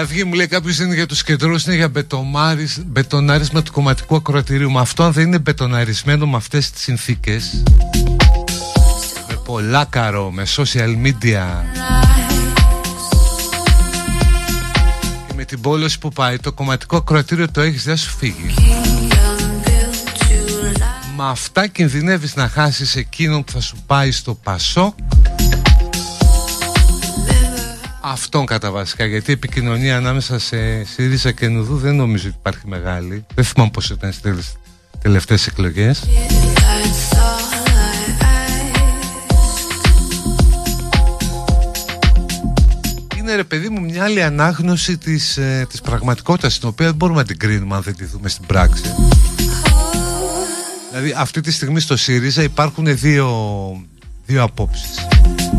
[0.00, 4.70] Αυγή μου λέει κάποιος είναι για τους κεντρούς, είναι για μπετομάρις- μπετονάρισμα του κομματικού ακροατηρίου.
[4.70, 7.62] Μα αυτό αν δεν είναι μπετοναρισμένο με αυτές τις συνθήκες,
[9.28, 11.46] με πολλά καρό, με social media
[15.26, 18.54] και με την πόλωση που πάει, το κομματικό ακροατήριο το έχεις, δεν σου φύγει.
[21.16, 24.94] Με αυτά κινδυνεύεις να χάσεις εκείνον που θα σου πάει στο Πασόκ
[28.00, 32.66] Αυτόν κατά βασικά γιατί η επικοινωνία ανάμεσα σε ΣΥΡΙΖΑ και Νουδού δεν νομίζω ότι υπάρχει
[32.66, 33.24] μεγάλη.
[33.34, 34.44] Δεν θυμάμαι πως ήταν στις τελε-
[35.02, 36.02] τελευταίες εκλογές.
[36.04, 37.40] That's all
[38.20, 38.22] I
[43.18, 47.18] Είναι ρε παιδί μου μια άλλη ανάγνωση της, ε, της πραγματικότητας την οποία δεν μπορούμε
[47.20, 48.82] να την κρίνουμε αν δεν τη δούμε στην πράξη.
[50.90, 53.28] Δηλαδή αυτή τη στιγμή στο ΣΥΡΙΖΑ υπάρχουν δύο,
[54.26, 54.94] δύο απόψεις.
[55.38, 55.49] Η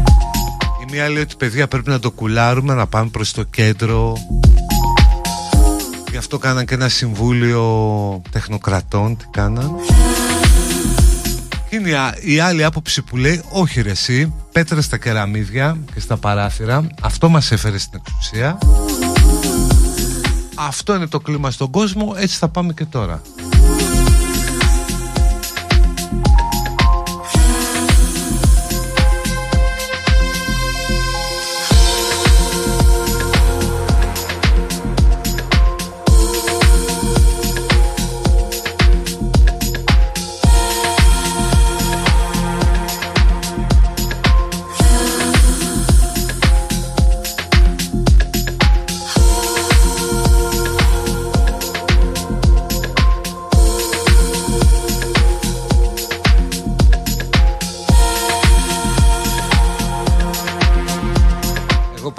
[0.92, 4.18] μία λέει ότι παιδιά πρέπει να το κουλάρουμε να πάμε προς το κέντρο.
[6.12, 9.72] Γι' αυτό κάναν και ένα συμβούλιο τεχνοκρατών Τι κάναν.
[11.70, 15.78] Και είναι η α- η άλλη άποψη που λέει Όχι ρε εσύ Πέτρα στα κεραμίδια
[15.94, 16.88] και στα παράθυρα.
[17.02, 18.58] Αυτό μας έφερε στην εξουσία.
[20.56, 23.22] Αυτό είναι το κλίμα στον κόσμο Έτσι θα πάμε και τώρα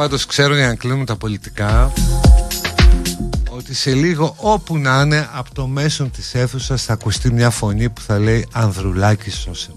[0.03, 1.93] πάντως ξέρω για να κλείνουμε τα πολιτικά
[3.51, 7.89] ότι σε λίγο όπου να είναι από το μέσον της αίθουσας θα ακουστεί μια φωνή
[7.89, 9.71] που θα λέει Ανδρουλάκης σώσε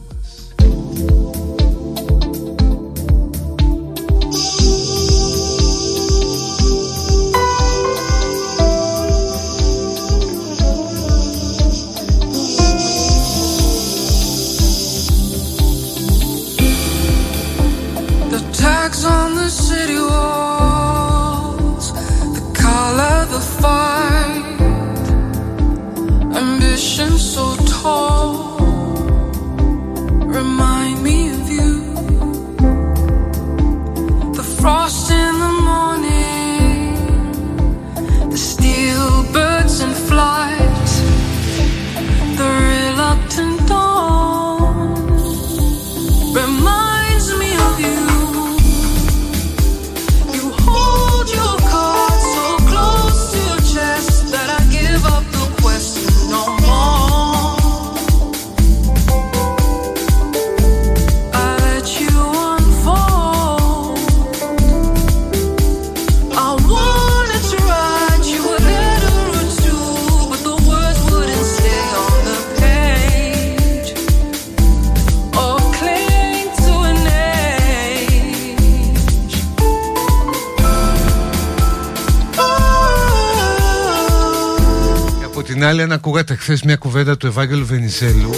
[86.31, 88.29] ακούγατε χθες μια κουβέντα του Ευάγγελου Βενιζέλου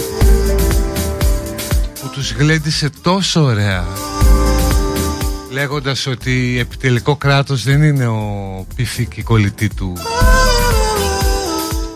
[2.00, 3.84] που τους γλέντισε τόσο ωραία
[5.50, 9.92] λέγοντας ότι επιτελικό κράτος δεν είναι ο πυθίκη κολλητή του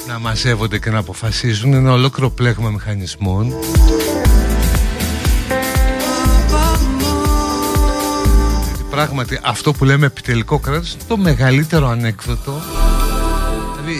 [0.08, 3.54] να μαζεύονται και να αποφασίζουν είναι ένα ολόκληρο πλέγμα μηχανισμών.
[8.66, 12.81] Γιατί πράγματι αυτό που λέμε επιτελικό κράτος είναι το μεγαλύτερο ανέκδοτο Δηλαδή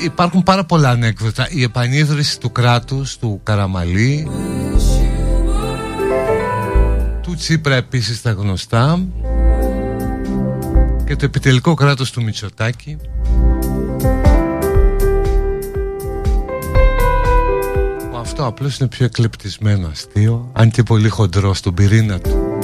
[0.04, 1.46] υπάρχουν πάρα πολλά ανέκδοτα.
[1.50, 4.28] Η επανίδρυση του κράτους του Καραμαλή
[7.22, 9.04] Του Τσίπρα επίσης τα γνωστά
[11.06, 12.96] Και το επιτελικό κράτος του Μητσοτάκη.
[18.10, 22.58] Που Αυτό απλώς είναι πιο εκλεπτισμένο αστείο Αν και πολύ χοντρό στον πυρήνα του.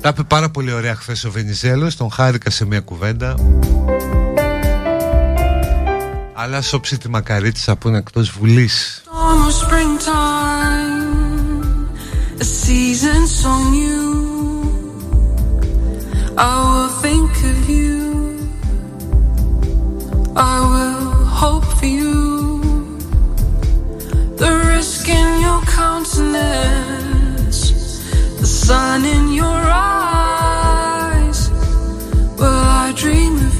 [0.00, 3.34] Τα είπε πάρα πολύ ωραία χθες ο Βενιζέλος Τον χάρηκα σε μια κουβέντα
[6.42, 9.02] αλλά σώψε τη μακαρίτσα που είναι εκτός βουλής.
[28.66, 29.62] Sun in your
[29.96, 31.40] eyes.
[32.38, 33.59] Will I dream of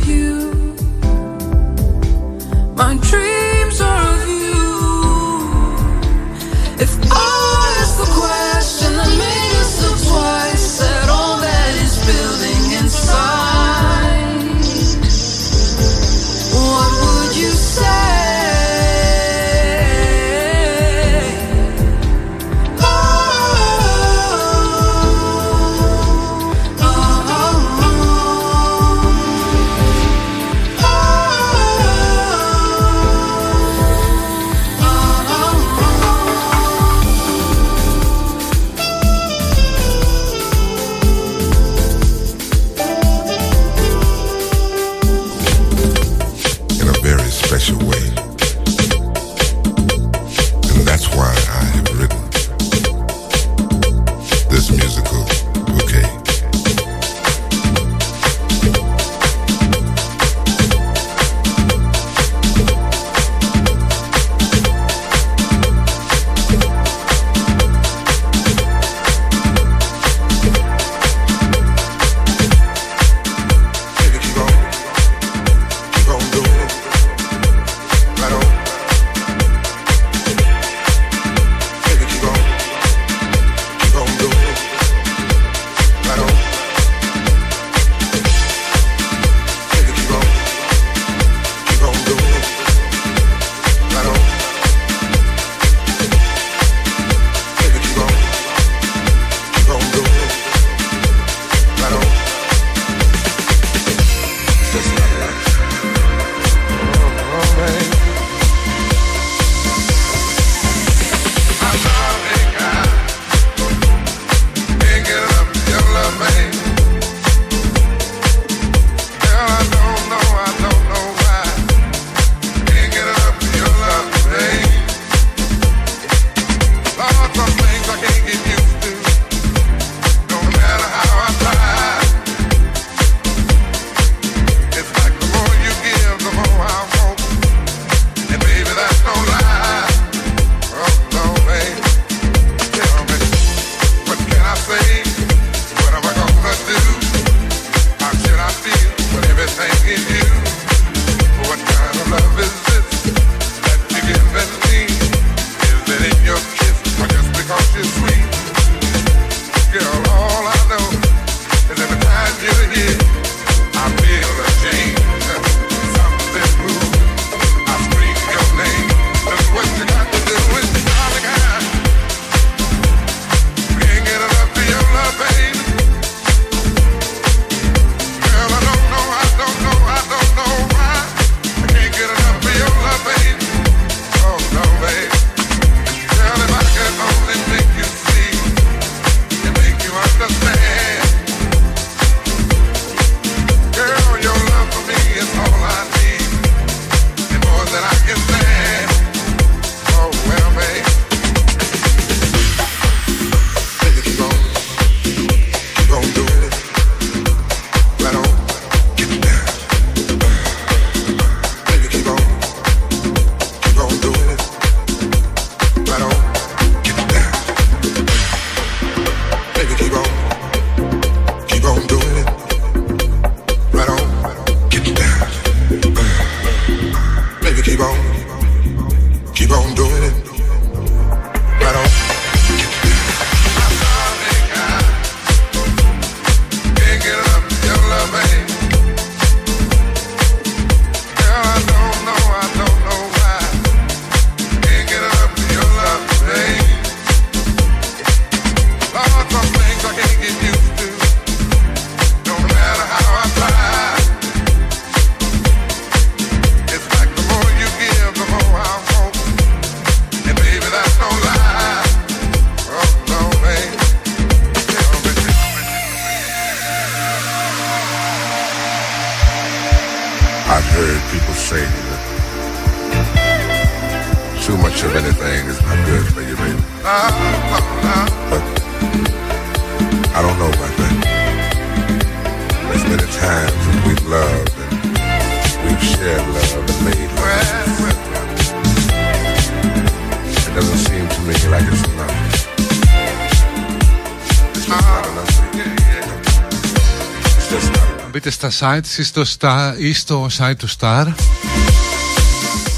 [298.60, 301.06] sites ή στο, Star, ή στο site του Star.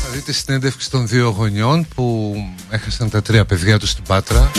[0.03, 2.35] Θα δείτε συνέντευξη των δύο γονιών που
[2.71, 4.51] έχασαν τα τρία παιδιά τους στην Πάτρα.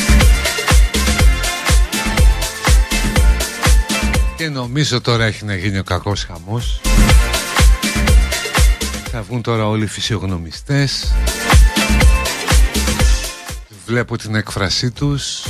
[4.37, 6.81] Και νομίζω τώρα έχει να γίνει ο κακός χαμός.
[9.11, 11.13] Θα βγουν τώρα όλοι οι φυσιογνωμιστές.
[13.85, 15.43] Βλέπω την έκφρασή τους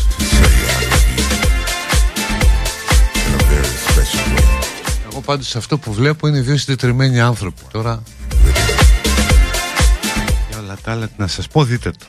[5.33, 7.61] Εγώ πάντως αυτό που βλέπω είναι δύο συντετριμένοι άνθρωποι.
[7.71, 8.03] Τώρα
[10.49, 12.05] Για όλα τα άλλα τι να σας πω δείτε το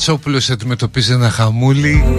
[0.00, 2.16] who Ο Τατσόπουλος αντιμετωπίζει ένα χαμούλι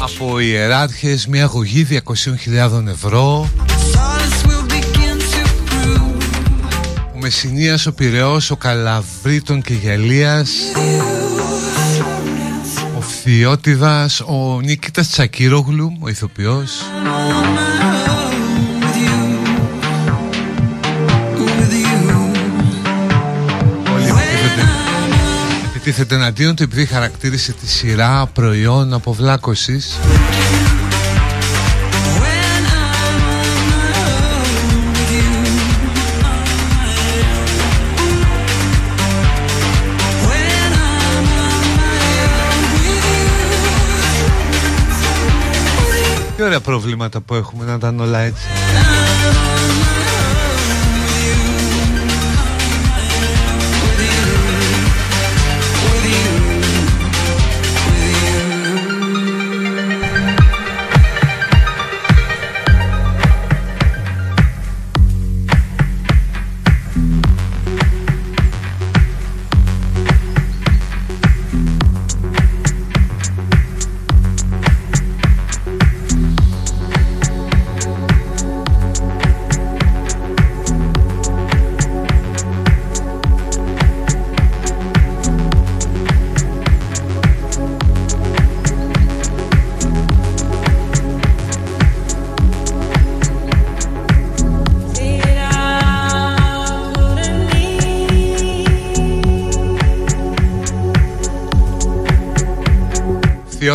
[0.00, 3.50] από ιεράρχες, μια αγωγή 200.000 ευρώ.
[3.92, 6.24] Solace will begin to prove
[7.14, 10.50] Ο Μεσσηνίας, ο Πειραιός, ο Καλαβρίτων και Γελίας.
[12.96, 16.70] Ο Φθιώτιδας, ο Νίκητας Τσακυρόγλου, ο ηθοποιός
[25.98, 29.98] επιτίθεται εναντίον του επειδή χαρακτήρισε τη σειρά προϊόν αποβλάκωσης.
[46.36, 48.42] Τι ωραία προβλήματα που έχουμε να ήταν όλα έτσι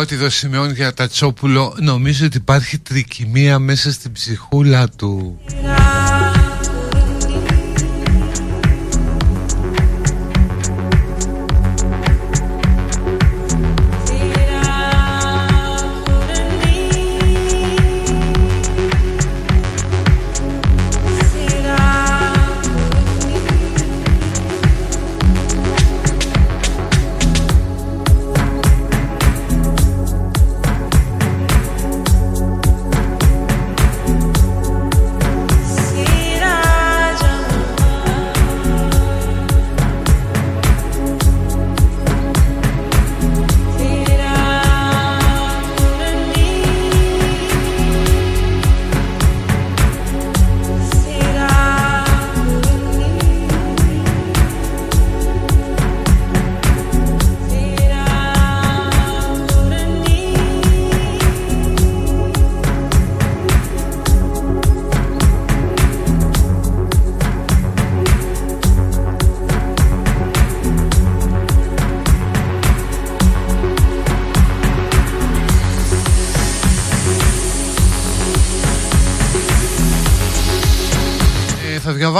[0.04, 5.40] Θεότιδο σημειώνει για τα Τσόπουλο Νομίζω ότι υπάρχει τρικυμία μέσα στην ψυχούλα του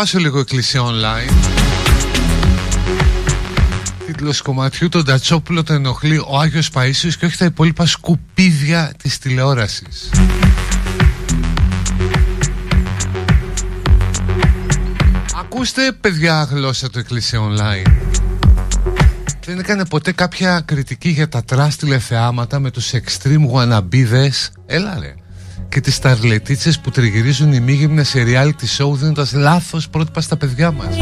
[0.05, 1.33] διαβάσω λίγο εκκλησία online.
[4.07, 9.19] Τίτλος κομματιού τον Τατσόπουλο τον ενοχλεί ο Άγιος Παΐσιος και όχι τα υπόλοιπα σκουπίδια της
[9.19, 10.11] τηλεόρασης.
[15.39, 17.93] Ακούστε παιδιά γλώσσα του εκκλησία online.
[19.45, 25.15] Δεν έκανε ποτέ κάποια κριτική για τα trash τηλεθεάματα με τους extreme wannabes Έλα ρε
[25.73, 30.97] Και τις σταρλετίτσες που τριγυρίζουν ημίγυμνα σε reality show δίνοντας λάθος πρότυπα στα παιδιά μας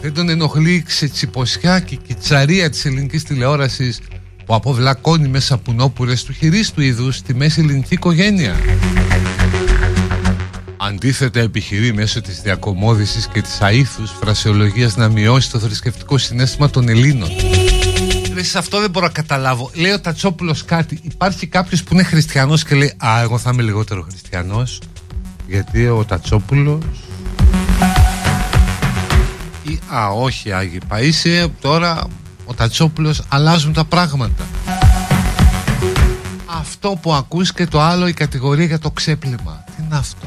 [0.00, 4.00] Δεν τον ενοχλεί ξετσιποσιά και κιτσαρία της ελληνικής τηλεόρασης
[4.46, 8.54] που αποβλακώνει μέσα πουνόπουρες του χειρίστου είδους στη μέση ελληνική οικογένεια
[10.76, 16.88] Αντίθετα επιχειρεί μέσω της διακομόδησης και της αήθους φρασεολογίας να μειώσει το θρησκευτικό συνέστημα των
[16.88, 17.28] Ελλήνων.
[18.44, 19.70] Ρε, σε αυτό δεν μπορώ να καταλάβω.
[19.74, 21.00] Λέει ο Τατσόπουλος κάτι.
[21.02, 24.80] Υπάρχει κάποιος που είναι χριστιανός και λέει «Α, εγώ θα είμαι λιγότερο χριστιανός».
[25.46, 26.84] Γιατί ο Τατσόπουλος...
[29.62, 32.06] Ή «Α, όχι Άγιε Παΐσιε, τώρα
[32.44, 34.44] ο Τατσόπουλος αλλάζουν τα πράγματα».
[36.46, 39.64] Αυτό που ακούς και το άλλο η κατηγορία για το ξέπλυμα.
[39.66, 40.26] Τι είναι αυτό;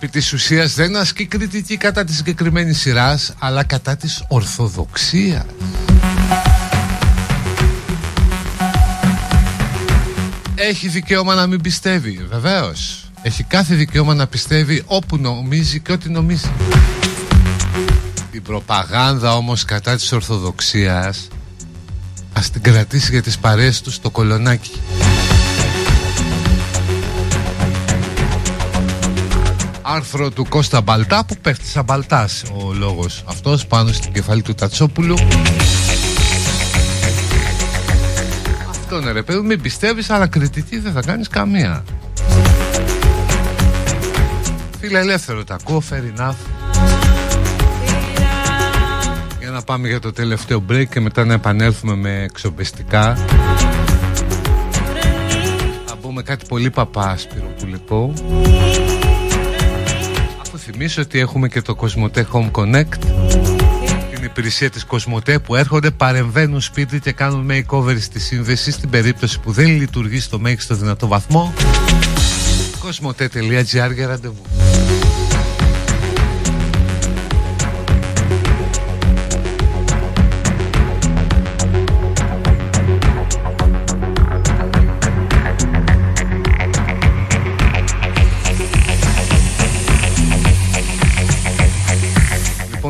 [0.00, 5.44] Επί της ουσίας δεν ασκεί κριτική κατά της συγκεκριμένης σειράς αλλά κατά της ορθοδοξίας.
[10.54, 13.10] Έχει δικαίωμα να μην πιστεύει βεβαίως.
[13.22, 16.50] Έχει κάθε δικαίωμα να πιστεύει όπου νομίζει και ό,τι νομίζει.
[18.30, 21.28] Την προπαγάνδα όμως κατά της ορθοδοξίας
[22.32, 24.80] Ας την κρατήσει για τις παρέες του στο κολονάκι
[29.90, 34.54] άρθρο του Κώστα Μπαλτά που πέφτει σαν Μπαλτάς ο λόγος αυτός πάνω στην κεφαλή του
[34.54, 35.16] Τατσόπουλου.
[38.68, 41.84] Αυτό είναι ρε παιδί μην πιστεύεις αλλά κριτική δεν θα κάνεις καμία.
[44.80, 46.34] Φίλε ελεύθερο τα ακούω fair enough.
[49.38, 53.16] Για να πάμε για το τελευταίο break και μετά να επανέλθουμε με εξοπιστικά
[55.86, 58.12] Θα πούμε κάτι πολύ παπά σπυροπουλικό
[60.72, 62.98] θυμίσω ότι έχουμε και το Cosmote Home Connect
[64.14, 69.40] την υπηρεσία της Cosmote που έρχονται, παρεμβαίνουν σπίτι και κάνουν makeover στη σύνδεση στην περίπτωση
[69.40, 71.52] που δεν λειτουργεί στο μέγιστο δυνατό βαθμό.
[72.82, 74.42] Cosmote.gr για ραντεβού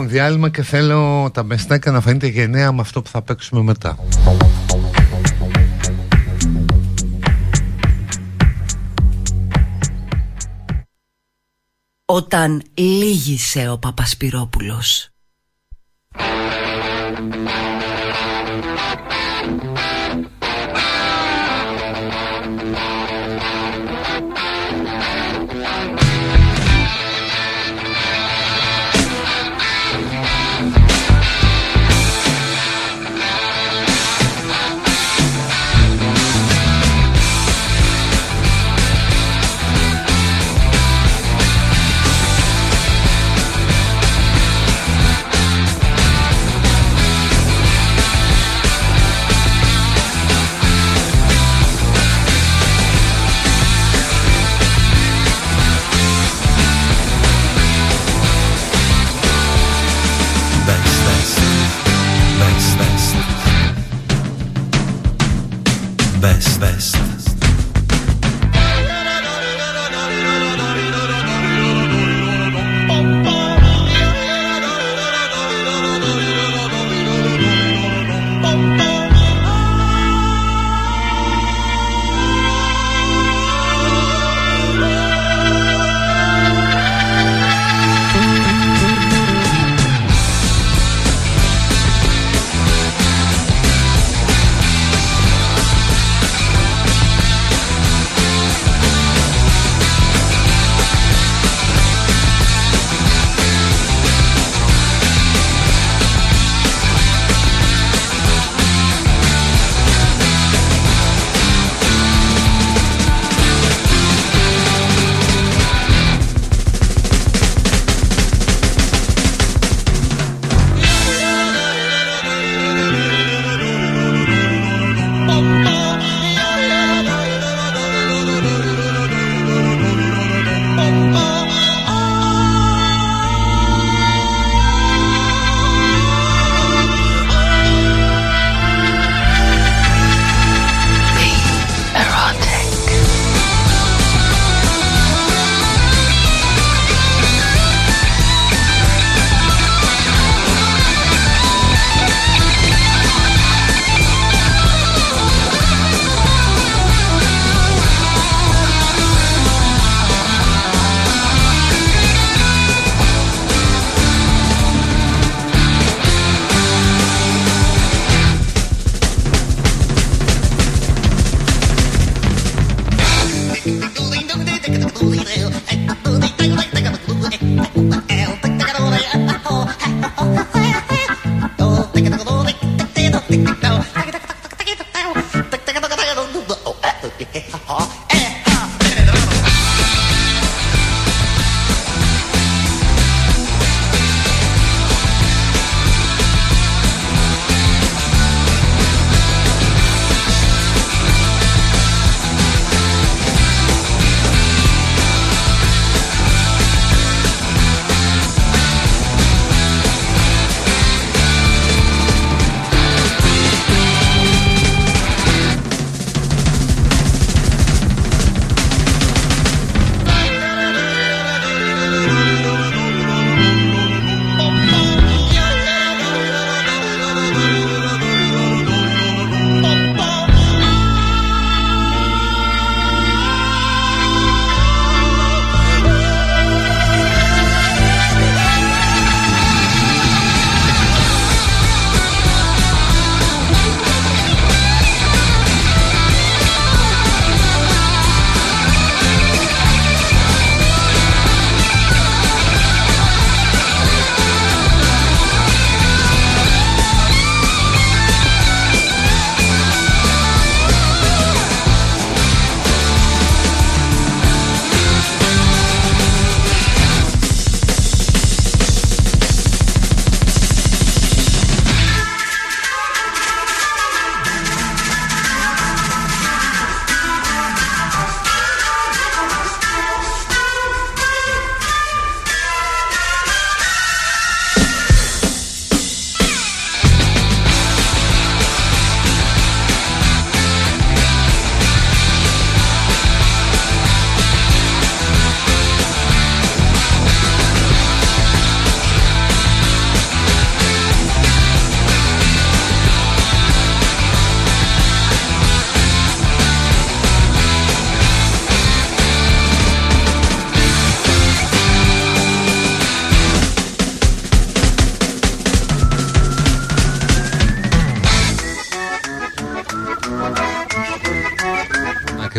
[0.09, 3.99] διάλειμμα και θέλω τα μεστάκα να φαίνεται γενναία με αυτό που θα παίξουμε μετά.
[12.05, 15.11] Όταν λύγησε ο Παπασπυρόπουλος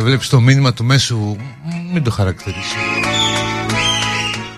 [0.09, 1.35] βλέπεις το μήνυμα του μέσου
[1.93, 2.75] Μην το χαρακτηρίσω.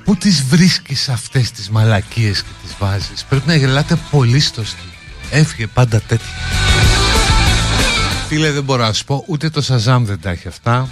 [0.03, 4.89] Πού τις βρίσκεις αυτές τις μαλακίες και τις βάζεις; Πρέπει να γελάτε πολύ στο στυλ
[5.31, 6.33] Έφυγε πάντα τέτοια.
[8.27, 10.89] Φίλε δεν μπορώ να σου πω Ούτε το Σαζάμ δεν τα έχει αυτά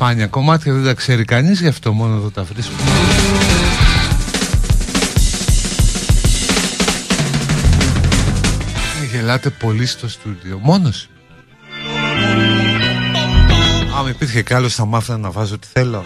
[0.00, 2.80] σπάνια κομμάτια δεν τα ξέρει κανείς Γι' αυτό μόνο εδώ τα βρίσκουμε
[9.12, 11.08] Γελάτε πολύ στο στούντιο Μόνος.
[13.98, 16.04] Άμα υπήρχε κι άλλος θα μ' να βάζω ό,τι θέλω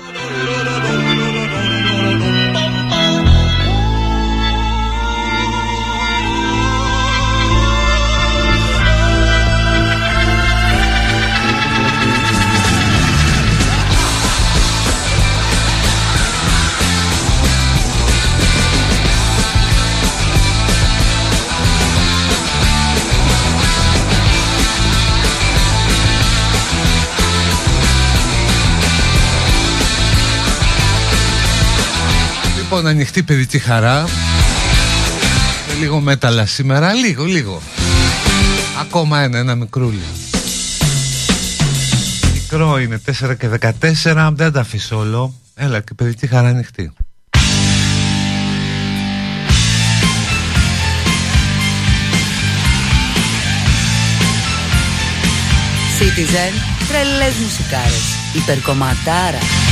[32.74, 34.02] Λοιπόν, ανοιχτή παιδική χαρά.
[35.68, 36.92] Με λίγο μέταλλα σήμερα.
[36.92, 37.62] Λίγο, λίγο.
[38.80, 40.02] Ακόμα ένα, ένα μικρούλι.
[42.32, 43.48] Μικρό είναι 4 και
[44.02, 44.30] 14.
[44.34, 45.34] Δεν τα αφήσω όλο.
[45.54, 46.92] Έλα και παιδική χαρά ανοιχτή.
[55.98, 56.52] Citizen,
[56.88, 59.63] τρελές μουσικάρες, υπερκομματάρα.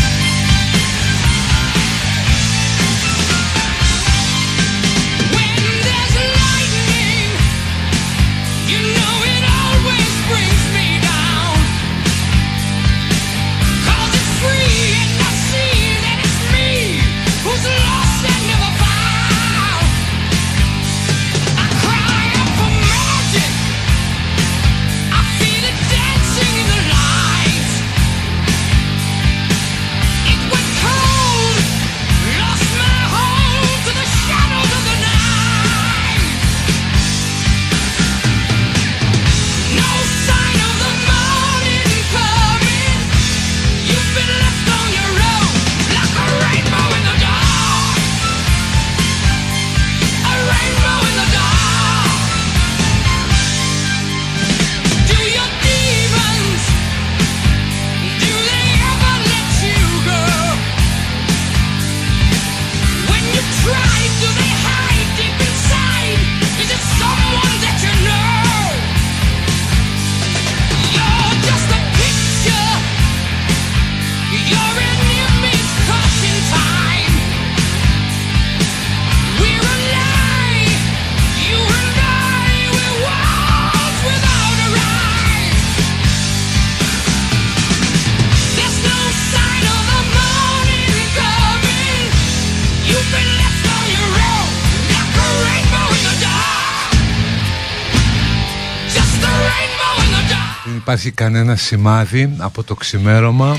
[100.93, 103.57] Υπάρχει κανένα σημάδι από το ξημέρωμα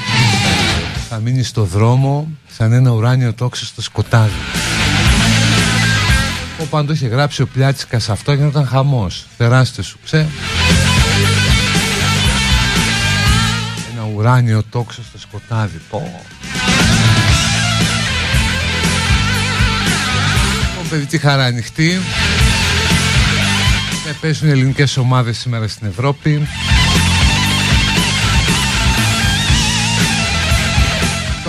[1.10, 2.28] θα μείνει στο δρόμο
[2.58, 4.32] σαν ένα ουράνιο τόξο στο σκοτάδι.
[6.62, 9.26] Ο πάντο είχε γράψει ο Πλιάτσικας αυτό ήταν χαμός.
[9.38, 10.28] Τεράστιος σου ξέ
[13.94, 16.22] ένα ουράνιο τόξο στο σκοτάδι πω.
[20.70, 22.00] Λοιπόν παιδί τι χαρά ανοιχτή.
[24.08, 26.48] Ε, Παίζουν ελληνικές ομάδες σήμερα στην Ευρώπη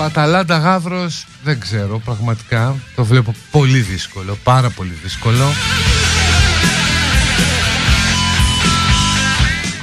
[0.05, 2.77] Αταλάντα Γαύρος δεν ξέρω πραγματικά.
[2.95, 5.45] Το βλέπω πολύ δύσκολο Πάρα πολύ δύσκολο.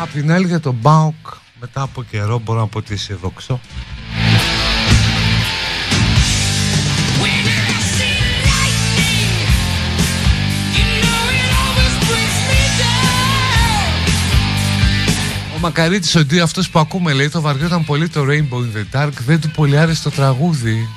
[0.02, 1.28] Απ' την άλλη για τον Μπάουκ
[1.60, 3.60] Μετά από καιρό μπορώ να πω ότι είσαι δόξο
[15.62, 19.42] Μακαρίτης ότι αυτός που ακούμε λέει το βαριόταν πολύ το Rainbow in the Dark δεν
[19.42, 20.88] του πολύ άρεσε το τραγούδι.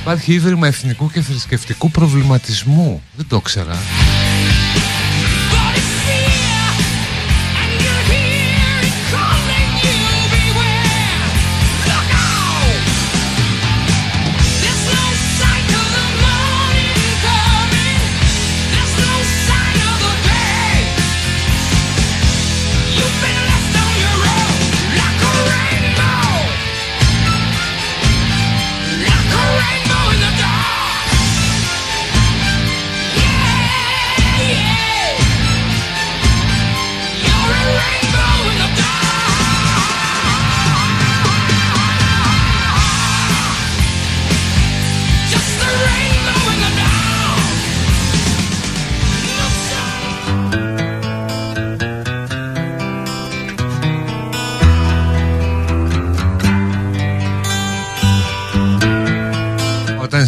[0.00, 3.02] Υπάρχει ίδρυμα εθνικού και θρησκευτικού προβληματισμού.
[3.16, 3.78] Δεν το ξέρα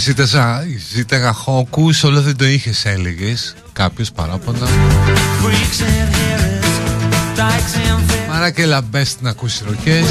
[0.04, 0.64] ζήταγα,
[0.94, 4.66] ζήταγα χόκους όλο δεν το είχες έλεγες Κάποιος παράπονα.
[5.42, 6.74] Freaks and Harris,
[7.38, 10.04] dykes and fair Άρα και λαμπές να ακούσεις ροκές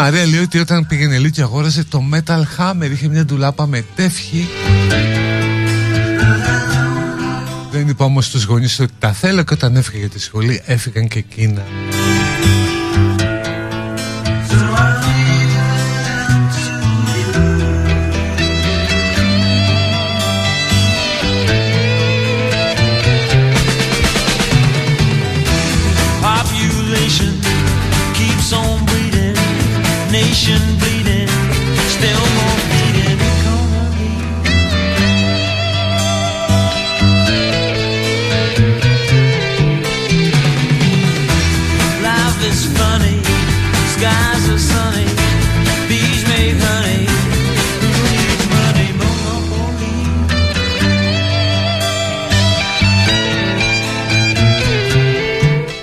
[0.00, 2.90] Μαρία λέει ότι όταν πήγαινε λίγο και αγόρασε το Metal Hammer.
[2.90, 4.48] Είχε μια ντουλάπα με τεύχη.
[7.70, 11.08] Δεν είπα όμως στους γονείς ότι τα θέλω και όταν έφυγε για τη σχολή έφυγαν
[11.08, 11.62] και εκείνα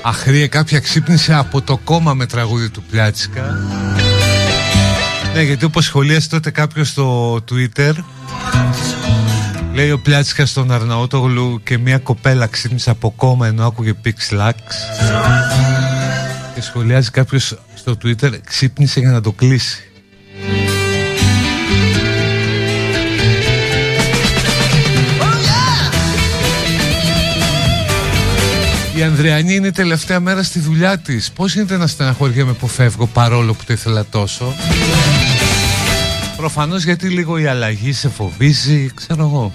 [0.08, 3.30] Αχρία κάποια ξύπνησε από το κόμμα με τραγούδι του πλάτσα.
[5.36, 7.94] Ναι γιατί όπως σχολίασε τότε κάποιος στο Twitter
[9.74, 14.52] Λέει ο Πλιάτσικας στον Αρναούτογλου και μια κοπέλα ξύπνησε από κόμμα ενώ άκουγε Pix Lax
[16.56, 19.84] Και σχολιάζει κάποιος στο Twitter ξύπνησε για να το κλείσει.
[28.98, 31.32] Η Ανδριανή είναι η τελευταία μέρα στη δουλειά της.
[31.32, 34.56] Πώς γίνεται να στεναχωριέμαι που φεύγω παρόλο που το ήθελα τόσο;
[36.38, 39.54] Προφανώς γιατί λίγο η αλλαγή σε φοβίζει Ξέρω εγώ.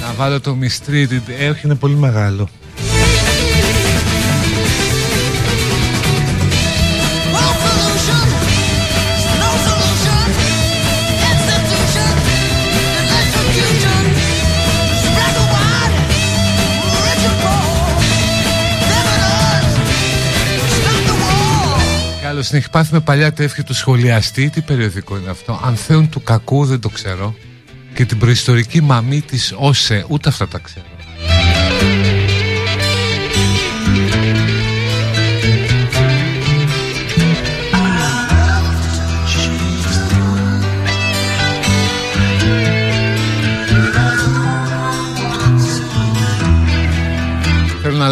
[0.00, 2.48] Να βάλω το Mistreated Ε, όχι είναι πολύ μεγάλο
[22.42, 24.50] Κι άλλος την έχει πάθει με παλιά τεύχη του σχολιαστή.
[24.50, 27.34] Τι περιοδικό είναι αυτό; Αν θέουν του κακού δεν το ξέρω.
[27.94, 30.91] Και την προϊστορική μαμή της Όσε Ούτε αυτά τα ξέρω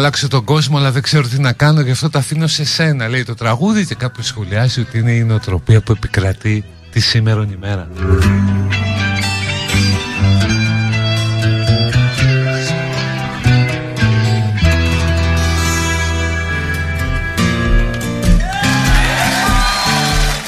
[0.01, 3.07] αλλάξω τον κόσμο, αλλά δεν ξέρω τι να κάνω, γι' αυτό το αφήνω σε σένα.
[3.07, 7.87] Λέει το τραγούδι και κάποιος σχολιάζει ότι είναι η νοοτροπία που επικρατεί τη σήμερον ημέρα.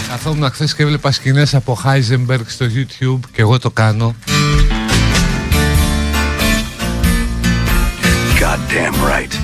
[0.10, 4.16] Καθόμουν χθες και έβλεπα σκηνές από Heisenberg στο YouTube και εγώ το κάνω.
[8.40, 9.43] Goddamn right.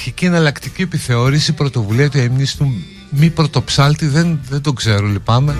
[0.00, 5.56] Ήταν αναρχική εναλλακτική επιθεώρηση πρωτοβουλία του έμνης του μη πρωτοψάλτη δεν, δεν το ξέρω λυπάμαι.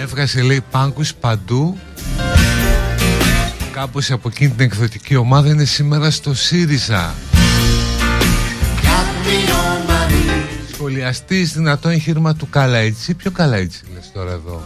[0.00, 1.78] Έβγασε λέει πάγκους παντού.
[3.72, 7.14] Κάπως από εκείνη την εκδοτική ομάδα είναι σήμερα στο ΣΥΡΙΖΑ.
[10.72, 14.62] Σχολιαστής δυνατό εγχείρημα του Καλαϊτσι Ποιο Καλαϊτσι λες τώρα εδώ;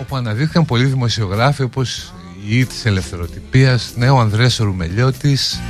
[0.00, 2.11] Όπου αναδείχθηκαν πολλοί δημοσιογράφοι όπως
[2.52, 5.60] η Ή της Ελευθεροτυπίας Ναι ο Ανδρέας Ρουμελιώτης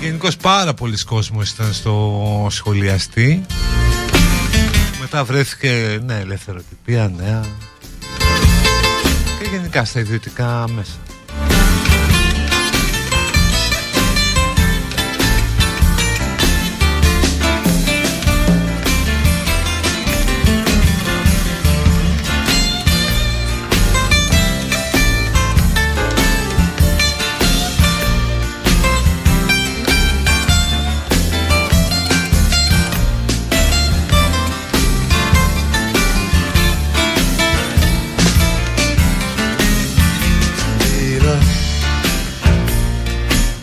[0.00, 3.46] Γενικώς πάρα πολλοί κόσμος ήταν στο σχολιαστή.
[5.00, 7.44] Μετά βρέθηκε ναι ελευθεροτυπία νέα.
[9.38, 11.09] Και γενικά στα ιδιωτικά μέσα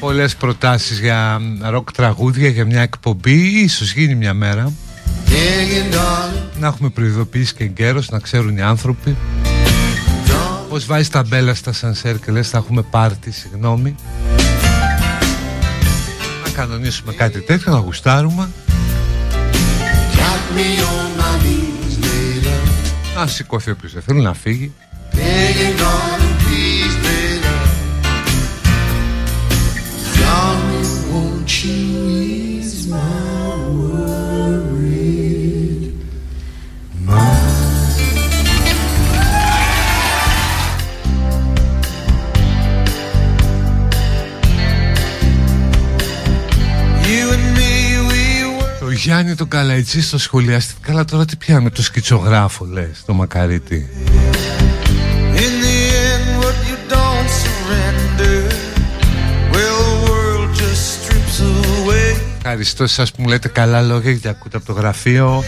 [0.07, 4.73] πολλές προτάσεις για ροκ τραγούδια για μια εκπομπή ίσως γίνει μια μέρα.
[6.59, 9.15] Να έχουμε προειδοποιήσει και εγκαίρως να ξέρουν οι άνθρωποι.
[10.69, 13.95] Πως βάζεις τα μπέλα στα σανσέρ και λες θα έχουμε πάρτι συγγνώμη.
[16.43, 18.49] Να κανονίσουμε κάτι τέτοιο να γουστάρουμε.
[20.15, 22.55] Got me on my knees, Layla.
[23.15, 24.73] να σηκώθει όποιος δεν θέλει να φύγει
[49.07, 49.13] were.
[49.13, 53.89] Το Γιάννη το Καλαϊτσί στο σχολιαστή Καλά τώρα τι πιάμε το σκητσογράφο λες Το μακαρίτι
[55.33, 55.77] In the
[56.11, 58.39] end, what you don't surrender,
[59.53, 62.21] well, the world just strips away.
[62.37, 65.43] Ευχαριστώ σας που μου λέτε καλά λόγια Γιατί ακούτε από το γραφείο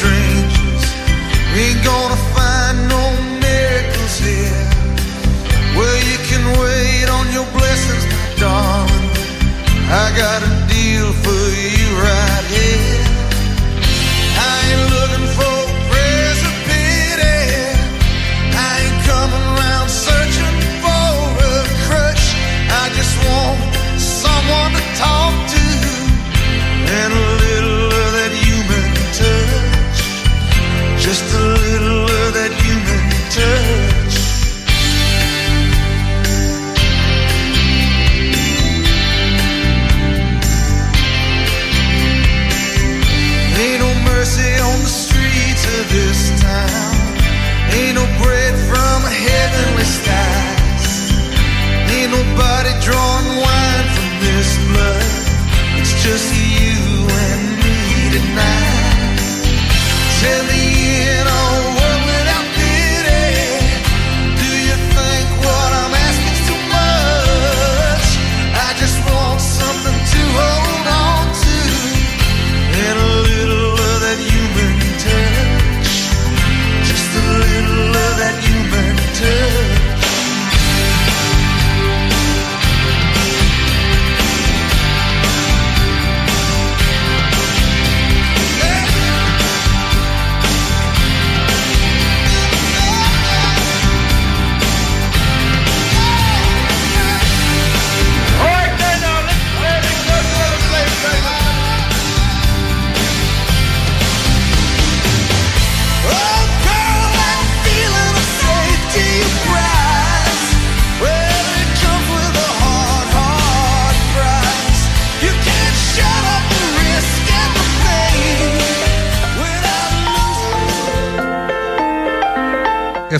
[0.00, 0.44] Strangers
[10.36, 10.53] ain't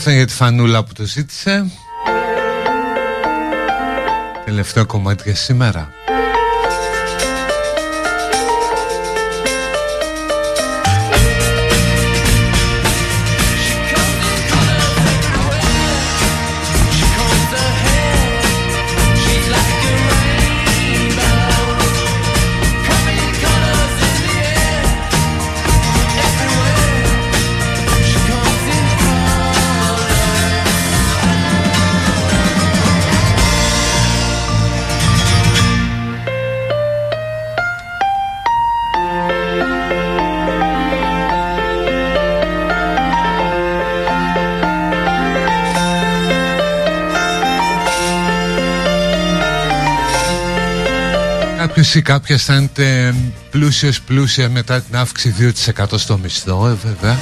[0.07, 1.71] Ευχαριστώ για τη φανούλα που το ζήτησε.
[4.45, 5.93] Τελευταίο κομμάτι για σήμερα.
[52.01, 53.15] Κάποιος ή κάποια αισθάνεται
[53.51, 57.19] πλούσιος πλούσια μετά την αύξηση 2% στο μισθό, ε, βέβαια.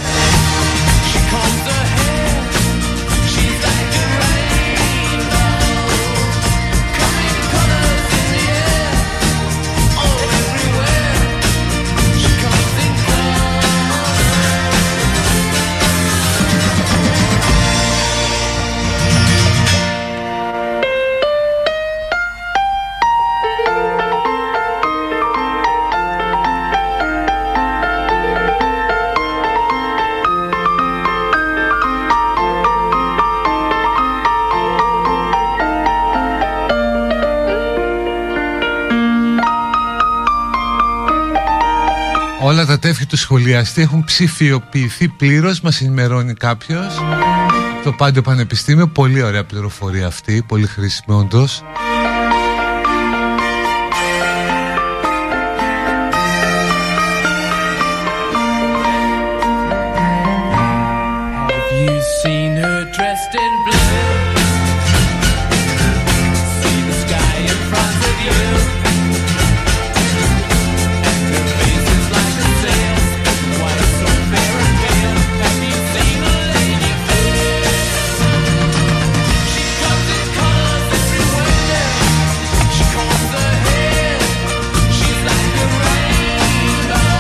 [42.93, 46.94] Όλα τα τεύχη του σχολιαστή έχουν ψηφιοποιηθεί πλήρως, μας ενημερώνει κάποιος.
[47.85, 51.62] Το Πάντιο Πανεπιστήμιο, πολύ ωραία πληροφορία αυτή, πολύ χρήσιμη όντως.